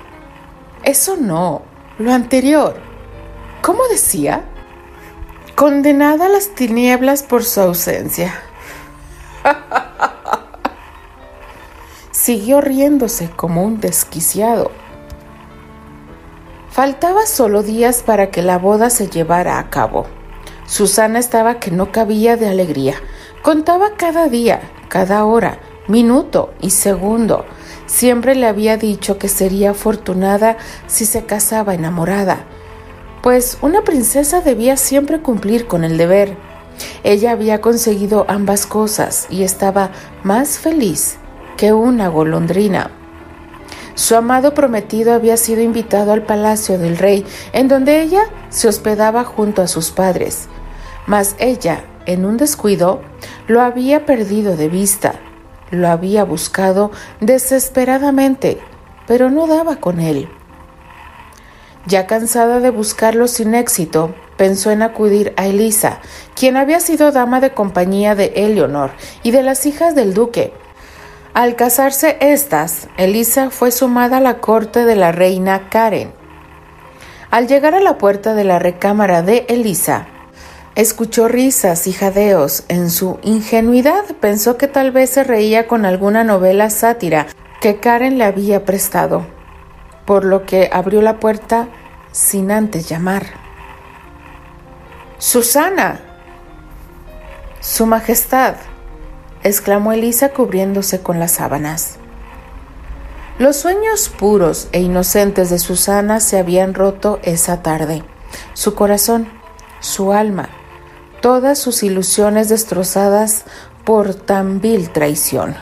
Eso 0.84 1.16
no, 1.16 1.62
lo 1.98 2.12
anterior. 2.12 2.76
¿Cómo 3.62 3.82
decía? 3.90 4.44
Condenada 5.56 6.26
a 6.26 6.28
las 6.28 6.50
tinieblas 6.54 7.24
por 7.24 7.42
su 7.42 7.62
ausencia. 7.62 8.40
siguió 12.28 12.60
riéndose 12.60 13.30
como 13.30 13.64
un 13.64 13.80
desquiciado. 13.80 14.70
Faltaba 16.68 17.24
solo 17.24 17.62
días 17.62 18.02
para 18.02 18.30
que 18.30 18.42
la 18.42 18.58
boda 18.58 18.90
se 18.90 19.08
llevara 19.08 19.58
a 19.58 19.70
cabo. 19.70 20.04
Susana 20.66 21.20
estaba 21.20 21.58
que 21.58 21.70
no 21.70 21.90
cabía 21.90 22.36
de 22.36 22.46
alegría. 22.46 22.96
Contaba 23.40 23.94
cada 23.96 24.28
día, 24.28 24.60
cada 24.90 25.24
hora, 25.24 25.58
minuto 25.86 26.52
y 26.60 26.68
segundo. 26.68 27.46
Siempre 27.86 28.34
le 28.34 28.46
había 28.46 28.76
dicho 28.76 29.16
que 29.16 29.30
sería 29.30 29.70
afortunada 29.70 30.58
si 30.86 31.06
se 31.06 31.24
casaba 31.24 31.72
enamorada, 31.72 32.44
pues 33.22 33.56
una 33.62 33.84
princesa 33.84 34.42
debía 34.42 34.76
siempre 34.76 35.22
cumplir 35.22 35.66
con 35.66 35.82
el 35.82 35.96
deber. 35.96 36.36
Ella 37.04 37.30
había 37.30 37.62
conseguido 37.62 38.26
ambas 38.28 38.66
cosas 38.66 39.28
y 39.30 39.44
estaba 39.44 39.92
más 40.24 40.58
feliz 40.58 41.16
que 41.58 41.74
una 41.74 42.08
golondrina. 42.08 42.92
Su 43.94 44.14
amado 44.14 44.54
prometido 44.54 45.12
había 45.12 45.36
sido 45.36 45.60
invitado 45.60 46.12
al 46.12 46.22
palacio 46.22 46.78
del 46.78 46.96
rey, 46.96 47.26
en 47.52 47.66
donde 47.66 48.00
ella 48.00 48.22
se 48.48 48.68
hospedaba 48.68 49.24
junto 49.24 49.60
a 49.60 49.66
sus 49.66 49.90
padres, 49.90 50.48
mas 51.06 51.34
ella, 51.38 51.84
en 52.06 52.24
un 52.24 52.36
descuido, 52.36 53.02
lo 53.48 53.60
había 53.60 54.06
perdido 54.06 54.56
de 54.56 54.68
vista, 54.68 55.16
lo 55.70 55.88
había 55.88 56.22
buscado 56.22 56.92
desesperadamente, 57.20 58.60
pero 59.08 59.28
no 59.28 59.48
daba 59.48 59.76
con 59.76 59.98
él. 59.98 60.28
Ya 61.86 62.06
cansada 62.06 62.60
de 62.60 62.70
buscarlo 62.70 63.26
sin 63.26 63.56
éxito, 63.56 64.14
pensó 64.36 64.70
en 64.70 64.82
acudir 64.82 65.34
a 65.36 65.46
Elisa, 65.46 65.98
quien 66.36 66.56
había 66.56 66.78
sido 66.78 67.10
dama 67.10 67.40
de 67.40 67.52
compañía 67.52 68.14
de 68.14 68.32
Eleonor 68.36 68.92
y 69.24 69.32
de 69.32 69.42
las 69.42 69.66
hijas 69.66 69.96
del 69.96 70.14
duque, 70.14 70.52
al 71.38 71.54
casarse 71.54 72.16
estas, 72.20 72.88
Elisa 72.96 73.50
fue 73.50 73.70
sumada 73.70 74.16
a 74.16 74.20
la 74.20 74.38
corte 74.38 74.84
de 74.84 74.96
la 74.96 75.12
reina 75.12 75.68
Karen. 75.68 76.12
Al 77.30 77.46
llegar 77.46 77.76
a 77.76 77.80
la 77.80 77.96
puerta 77.96 78.34
de 78.34 78.42
la 78.42 78.58
recámara 78.58 79.22
de 79.22 79.46
Elisa, 79.48 80.08
escuchó 80.74 81.28
risas 81.28 81.86
y 81.86 81.92
jadeos. 81.92 82.64
En 82.66 82.90
su 82.90 83.20
ingenuidad 83.22 84.02
pensó 84.20 84.56
que 84.56 84.66
tal 84.66 84.90
vez 84.90 85.10
se 85.10 85.22
reía 85.22 85.68
con 85.68 85.86
alguna 85.86 86.24
novela 86.24 86.70
sátira 86.70 87.28
que 87.60 87.78
Karen 87.78 88.18
le 88.18 88.24
había 88.24 88.64
prestado, 88.64 89.24
por 90.06 90.24
lo 90.24 90.44
que 90.44 90.68
abrió 90.72 91.02
la 91.02 91.20
puerta 91.20 91.68
sin 92.10 92.50
antes 92.50 92.88
llamar. 92.88 93.26
Susana. 95.18 96.00
Su 97.60 97.86
Majestad 97.86 98.56
exclamó 99.42 99.92
Elisa 99.92 100.30
cubriéndose 100.30 101.00
con 101.00 101.18
las 101.18 101.32
sábanas. 101.32 101.98
Los 103.38 103.56
sueños 103.56 104.08
puros 104.08 104.68
e 104.72 104.80
inocentes 104.80 105.48
de 105.50 105.58
Susana 105.60 106.18
se 106.18 106.38
habían 106.38 106.74
roto 106.74 107.20
esa 107.22 107.62
tarde. 107.62 108.02
Su 108.52 108.74
corazón, 108.74 109.28
su 109.80 110.12
alma, 110.12 110.48
todas 111.20 111.58
sus 111.58 111.82
ilusiones 111.84 112.48
destrozadas 112.48 113.44
por 113.84 114.14
tan 114.14 114.60
vil 114.60 114.90
traición. 114.90 115.54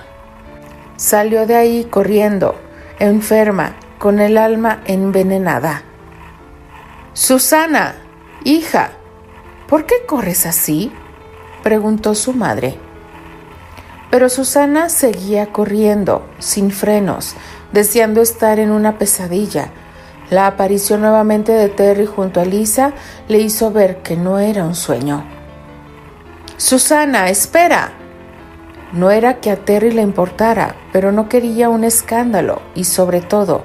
Salió 0.97 1.47
de 1.47 1.57
ahí 1.57 1.85
corriendo, 1.85 2.55
enferma, 2.99 3.77
con 3.99 4.21
el 4.21 4.39
alma 4.39 4.83
envenenada. 4.87 5.83
Susana, 7.13 7.97
hija, 8.45 8.93
¿por 9.69 9.87
qué 9.87 9.97
corres 10.07 10.47
así? 10.47 10.93
preguntó 11.63 12.15
su 12.15 12.33
madre. 12.33 12.86
Pero 14.17 14.31
Susana 14.31 14.89
seguía 14.89 15.53
corriendo, 15.53 16.25
sin 16.39 16.71
frenos, 16.71 17.35
deseando 17.73 18.23
estar 18.23 18.59
en 18.59 18.71
una 18.71 18.97
pesadilla. 18.97 19.69
La 20.31 20.47
aparición 20.47 21.03
nuevamente 21.03 21.53
de 21.53 21.69
Terry 21.69 22.07
junto 22.07 22.41
a 22.41 22.47
Lisa 22.47 22.95
le 23.29 23.41
hizo 23.41 23.73
ver 23.73 23.99
que 23.99 24.17
no 24.17 24.39
era 24.39 24.65
un 24.65 24.75
sueño. 24.75 25.23
Susana, 26.57 27.29
espera. 27.29 27.93
No 28.95 29.11
era 29.11 29.39
que 29.41 29.51
a 29.51 29.57
Terry 29.57 29.93
le 29.93 30.01
importara, 30.01 30.77
pero 30.95 31.13
no 31.13 31.29
quería 31.29 31.69
un 31.69 31.85
escándalo 31.85 32.63
y 32.75 32.85
sobre 32.85 33.21
todo 33.21 33.65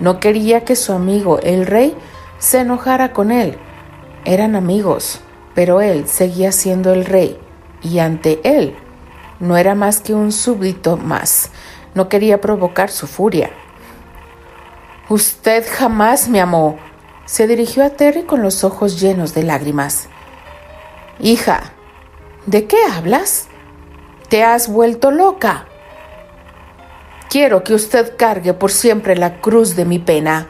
No 0.00 0.20
quería 0.20 0.66
que 0.66 0.76
su 0.76 0.92
amigo, 0.92 1.38
el 1.42 1.64
rey, 1.64 1.96
se 2.38 2.60
enojara 2.60 3.14
con 3.14 3.30
él. 3.30 3.56
Eran 4.26 4.54
amigos, 4.54 5.22
pero 5.54 5.80
él 5.80 6.06
seguía 6.08 6.52
siendo 6.52 6.92
el 6.92 7.06
rey, 7.06 7.38
y 7.80 8.00
ante 8.00 8.38
él 8.44 8.76
no 9.40 9.56
era 9.56 9.74
más 9.74 10.00
que 10.00 10.14
un 10.14 10.32
súbdito 10.32 10.96
más. 10.96 11.50
No 11.94 12.08
quería 12.08 12.40
provocar 12.40 12.90
su 12.90 13.06
furia. 13.06 13.50
Usted 15.08 15.64
jamás 15.70 16.28
me 16.28 16.40
amó. 16.40 16.78
Se 17.24 17.46
dirigió 17.46 17.84
a 17.84 17.90
Terry 17.90 18.24
con 18.24 18.42
los 18.42 18.64
ojos 18.64 19.00
llenos 19.00 19.34
de 19.34 19.42
lágrimas. 19.42 20.08
Hija, 21.20 21.72
¿de 22.46 22.66
qué 22.66 22.76
hablas? 22.92 23.48
Te 24.28 24.44
has 24.44 24.68
vuelto 24.68 25.10
loca. 25.10 25.66
Quiero 27.30 27.64
que 27.64 27.74
usted 27.74 28.16
cargue 28.16 28.54
por 28.54 28.70
siempre 28.70 29.16
la 29.16 29.40
cruz 29.40 29.76
de 29.76 29.84
mi 29.84 29.98
pena. 29.98 30.48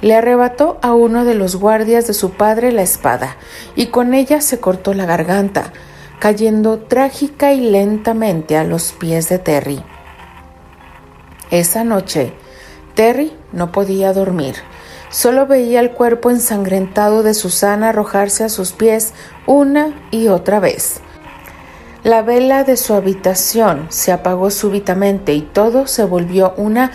Le 0.00 0.14
arrebató 0.14 0.78
a 0.82 0.92
uno 0.92 1.24
de 1.24 1.34
los 1.34 1.56
guardias 1.56 2.06
de 2.06 2.14
su 2.14 2.32
padre 2.32 2.72
la 2.72 2.82
espada, 2.82 3.36
y 3.74 3.86
con 3.86 4.14
ella 4.14 4.40
se 4.40 4.60
cortó 4.60 4.94
la 4.94 5.06
garganta, 5.06 5.72
cayendo 6.18 6.78
trágica 6.78 7.52
y 7.52 7.60
lentamente 7.60 8.56
a 8.56 8.64
los 8.64 8.92
pies 8.92 9.28
de 9.28 9.38
Terry. 9.38 9.82
Esa 11.50 11.84
noche, 11.84 12.32
Terry 12.94 13.32
no 13.52 13.72
podía 13.72 14.12
dormir. 14.12 14.56
Solo 15.10 15.46
veía 15.46 15.80
el 15.80 15.92
cuerpo 15.92 16.30
ensangrentado 16.30 17.22
de 17.22 17.32
Susana 17.32 17.90
arrojarse 17.90 18.44
a 18.44 18.48
sus 18.48 18.72
pies 18.72 19.14
una 19.46 19.94
y 20.10 20.28
otra 20.28 20.60
vez. 20.60 21.00
La 22.04 22.22
vela 22.22 22.64
de 22.64 22.76
su 22.76 22.94
habitación 22.94 23.86
se 23.88 24.12
apagó 24.12 24.50
súbitamente 24.50 25.32
y 25.34 25.42
todo 25.42 25.86
se 25.86 26.04
volvió 26.04 26.54
una 26.56 26.92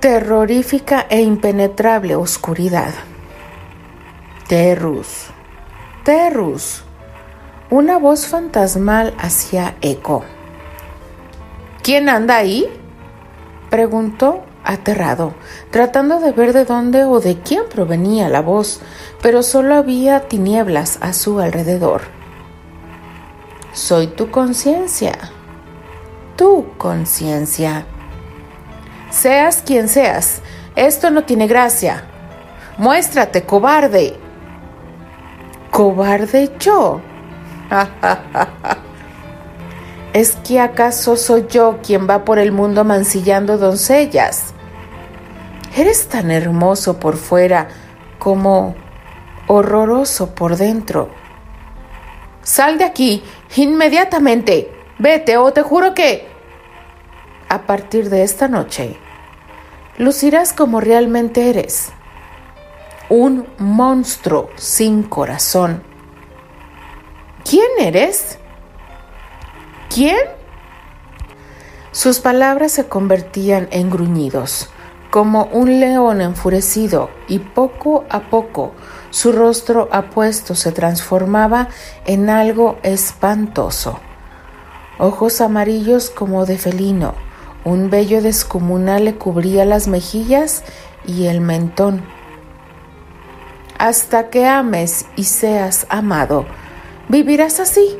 terrorífica 0.00 1.06
e 1.08 1.20
impenetrable 1.20 2.16
oscuridad. 2.16 2.92
Terrus, 4.48 5.26
Terrus. 6.04 6.84
Una 7.70 7.98
voz 7.98 8.26
fantasmal 8.26 9.14
hacía 9.16 9.76
eco. 9.80 10.24
¿Quién 11.84 12.08
anda 12.08 12.36
ahí? 12.36 12.68
preguntó 13.70 14.42
aterrado, 14.64 15.34
tratando 15.70 16.18
de 16.18 16.32
ver 16.32 16.52
de 16.52 16.64
dónde 16.64 17.04
o 17.04 17.20
de 17.20 17.38
quién 17.38 17.62
provenía 17.72 18.28
la 18.28 18.40
voz, 18.40 18.80
pero 19.22 19.44
solo 19.44 19.76
había 19.76 20.26
tinieblas 20.26 20.98
a 21.00 21.12
su 21.12 21.38
alrededor. 21.38 22.02
Soy 23.72 24.08
tu 24.08 24.32
conciencia, 24.32 25.16
tu 26.34 26.76
conciencia. 26.76 27.86
Seas 29.10 29.62
quien 29.64 29.86
seas, 29.86 30.42
esto 30.74 31.12
no 31.12 31.22
tiene 31.22 31.46
gracia. 31.46 32.02
Muéstrate, 32.78 33.44
cobarde. 33.44 34.16
¿Cobarde 35.70 36.50
yo? 36.58 37.00
¿Es 40.12 40.36
que 40.36 40.60
acaso 40.60 41.16
soy 41.16 41.46
yo 41.48 41.78
quien 41.84 42.08
va 42.08 42.24
por 42.24 42.38
el 42.38 42.52
mundo 42.52 42.84
mancillando 42.84 43.58
doncellas? 43.58 44.54
Eres 45.76 46.08
tan 46.08 46.30
hermoso 46.30 46.98
por 46.98 47.16
fuera 47.16 47.68
como 48.18 48.74
horroroso 49.46 50.34
por 50.34 50.56
dentro. 50.56 51.10
Sal 52.42 52.78
de 52.78 52.84
aquí, 52.84 53.22
inmediatamente. 53.56 54.72
Vete 54.98 55.36
o 55.36 55.52
te 55.52 55.62
juro 55.62 55.94
que... 55.94 56.28
A 57.48 57.62
partir 57.62 58.10
de 58.10 58.22
esta 58.22 58.48
noche, 58.48 58.96
lucirás 59.98 60.52
como 60.52 60.80
realmente 60.80 61.50
eres. 61.50 61.90
Un 63.08 63.46
monstruo 63.58 64.50
sin 64.56 65.02
corazón 65.02 65.89
¿Quién 67.44 67.68
eres? 67.80 68.38
¿Quién? 69.92 70.18
Sus 71.92 72.20
palabras 72.20 72.72
se 72.72 72.86
convertían 72.86 73.68
en 73.72 73.90
gruñidos, 73.90 74.70
como 75.10 75.44
un 75.46 75.80
león 75.80 76.20
enfurecido, 76.20 77.10
y 77.28 77.40
poco 77.40 78.04
a 78.10 78.20
poco 78.30 78.72
su 79.10 79.32
rostro 79.32 79.88
apuesto 79.90 80.54
se 80.54 80.70
transformaba 80.70 81.68
en 82.06 82.30
algo 82.30 82.78
espantoso. 82.82 83.98
Ojos 84.98 85.40
amarillos 85.40 86.10
como 86.10 86.46
de 86.46 86.58
felino, 86.58 87.14
un 87.64 87.90
vello 87.90 88.22
descomunal 88.22 89.06
le 89.06 89.16
cubría 89.16 89.64
las 89.64 89.88
mejillas 89.88 90.62
y 91.06 91.26
el 91.26 91.40
mentón. 91.40 92.02
Hasta 93.78 94.28
que 94.28 94.46
ames 94.46 95.06
y 95.16 95.24
seas 95.24 95.86
amado, 95.88 96.46
vivirás 97.10 97.60
así. 97.60 97.98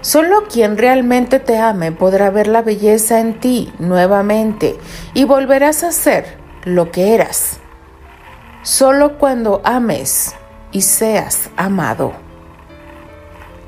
Solo 0.00 0.44
quien 0.50 0.78
realmente 0.78 1.38
te 1.40 1.58
ame 1.58 1.92
podrá 1.92 2.30
ver 2.30 2.46
la 2.46 2.62
belleza 2.62 3.20
en 3.20 3.38
ti 3.38 3.70
nuevamente 3.78 4.78
y 5.12 5.24
volverás 5.24 5.84
a 5.84 5.92
ser 5.92 6.38
lo 6.64 6.90
que 6.90 7.14
eras. 7.14 7.60
Solo 8.62 9.18
cuando 9.18 9.60
ames 9.64 10.34
y 10.72 10.82
seas 10.82 11.50
amado. 11.56 12.14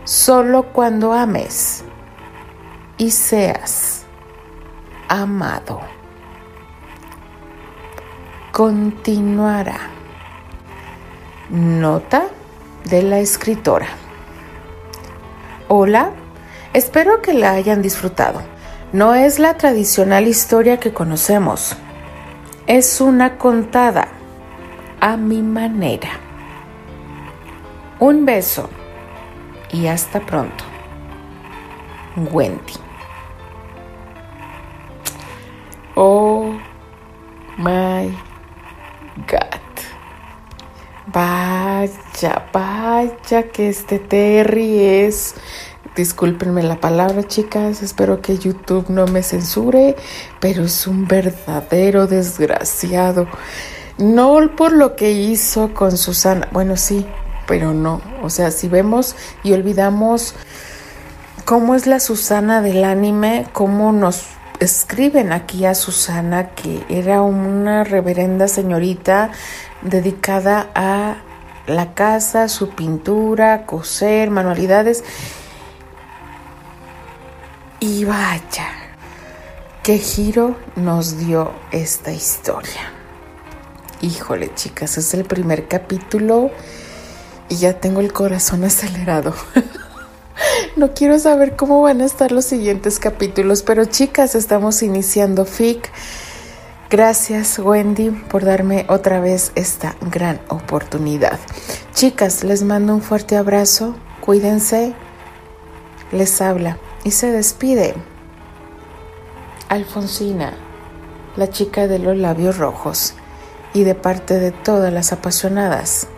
Solo 0.05 0.73
cuando 0.73 1.13
ames 1.13 1.85
y 2.97 3.11
seas 3.11 4.05
amado. 5.09 5.81
Continuará. 8.53 9.81
Nota 11.51 12.25
de 12.85 13.03
la 13.03 13.19
escritora. 13.19 14.02
Hola, 15.69 16.11
espero 16.73 17.23
que 17.23 17.33
la 17.33 17.53
hayan 17.53 17.83
disfrutado. 17.83 18.43
No 18.93 19.15
es 19.15 19.39
la 19.39 19.55
tradicional 19.55 20.27
historia 20.27 20.79
que 20.79 20.93
conocemos. 20.93 21.77
Es 22.67 23.01
una 23.01 23.39
contada 23.39 24.09
a 25.01 25.17
mi 25.17 25.43
manera. 25.43 26.11
Un 28.01 28.27
beso 28.27 28.69
y 29.73 29.87
hasta 29.87 30.21
pronto. 30.21 30.65
Wendy. 32.17 32.92
Que 43.41 43.71
este 43.71 43.99
Terry 43.99 44.81
es... 44.81 45.35
Discúlpenme 45.97 46.63
la 46.63 46.81
palabra, 46.81 47.27
chicas. 47.27 47.83
Espero 47.83 48.23
que 48.23 48.39
YouTube 48.39 48.89
no 48.89 49.07
me 49.07 49.23
censure, 49.23 49.95
pero 50.41 50.65
es 50.65 50.87
un 50.87 51.07
verdadero 51.07 52.07
desgraciado. 52.07 53.27
No 53.99 54.39
por 54.57 54.73
lo 54.73 54.97
que 54.97 55.13
hizo 55.13 55.75
con 55.75 55.97
Susana. 55.99 56.49
Bueno, 56.51 56.77
sí, 56.77 57.07
pero 57.47 57.75
no. 57.75 58.01
O 58.23 58.31
sea, 58.31 58.51
si 58.51 58.69
vemos 58.69 59.17
y 59.43 59.53
olvidamos 59.53 60.35
cómo 61.45 61.75
es 61.75 61.87
la 61.87 62.01
Susana 62.01 62.63
del 62.63 62.85
anime, 62.85 63.47
cómo 63.53 63.93
nos 63.93 64.25
escriben 64.61 65.33
aquí 65.33 65.67
a 65.67 65.75
Susana 65.75 66.51
que 66.51 66.85
era 66.89 67.23
una 67.23 67.85
reverenda 67.85 68.49
señorita 68.49 69.31
dedicada 69.83 70.71
a 70.75 71.17
la 71.67 71.95
casa, 71.95 72.49
su 72.49 72.71
pintura, 72.71 73.67
coser, 73.67 74.31
manualidades. 74.31 75.05
Y 77.81 78.05
vaya, 78.05 78.69
qué 79.83 79.99
giro 79.99 80.57
nos 80.77 81.19
dio 81.19 81.53
esta 81.73 82.13
historia. 82.13 82.93
Híjole, 84.01 84.55
chicas, 84.55 84.99
es 84.99 85.15
el 85.15 85.25
primer 85.25 85.69
capítulo 85.69 86.51
y 87.49 87.57
ya 87.57 87.81
tengo 87.81 88.01
el 88.01 88.13
corazón 88.13 88.65
acelerado. 88.65 89.35
no 90.77 90.93
quiero 90.95 91.19
saber 91.19 91.57
cómo 91.57 91.83
van 91.83 92.01
a 92.01 92.05
estar 92.05 92.33
los 92.33 92.45
siguientes 92.45 92.99
capítulos, 92.99 93.63
pero 93.63 93.85
chicas, 93.85 94.35
estamos 94.35 94.83
iniciando 94.83 95.45
FIC 95.45 95.91
Gracias 96.93 97.59
Wendy 97.59 98.11
por 98.11 98.45
darme 98.45 98.85
otra 98.87 99.19
vez 99.19 99.53
esta 99.55 99.97
gran 100.03 100.43
oportunidad. 100.49 101.41
Chicas, 101.95 102.45
les 102.45 102.63
mando 102.63 102.95
un 102.95 103.01
fuerte 103.01 103.39
abrazo, 103.39 103.95
cuídense, 104.21 104.93
les 106.11 106.43
habla 106.43 106.77
y 107.03 107.13
se 107.13 107.33
despide. 107.33 107.95
Alfonsina, 109.71 110.53
la 111.35 111.49
chica 111.49 111.89
de 111.89 111.99
los 111.99 112.15
labios 112.15 112.59
rojos, 112.59 113.15
y 113.73 113.85
de 113.85 113.95
parte 113.95 114.39
de 114.39 114.51
todas 114.51 114.93
las 114.93 115.15
apasionadas, 115.15 116.09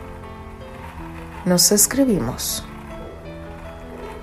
nos 1.45 1.71
escribimos, 1.71 2.65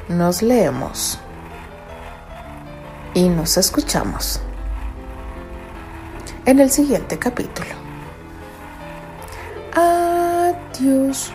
nos 0.10 0.42
leemos 0.42 1.18
y 3.14 3.30
nos 3.30 3.56
escuchamos 3.56 4.42
en 6.46 6.60
el 6.60 6.70
siguiente 6.70 7.18
capítulo. 7.18 7.70
Adiós. 9.74 11.32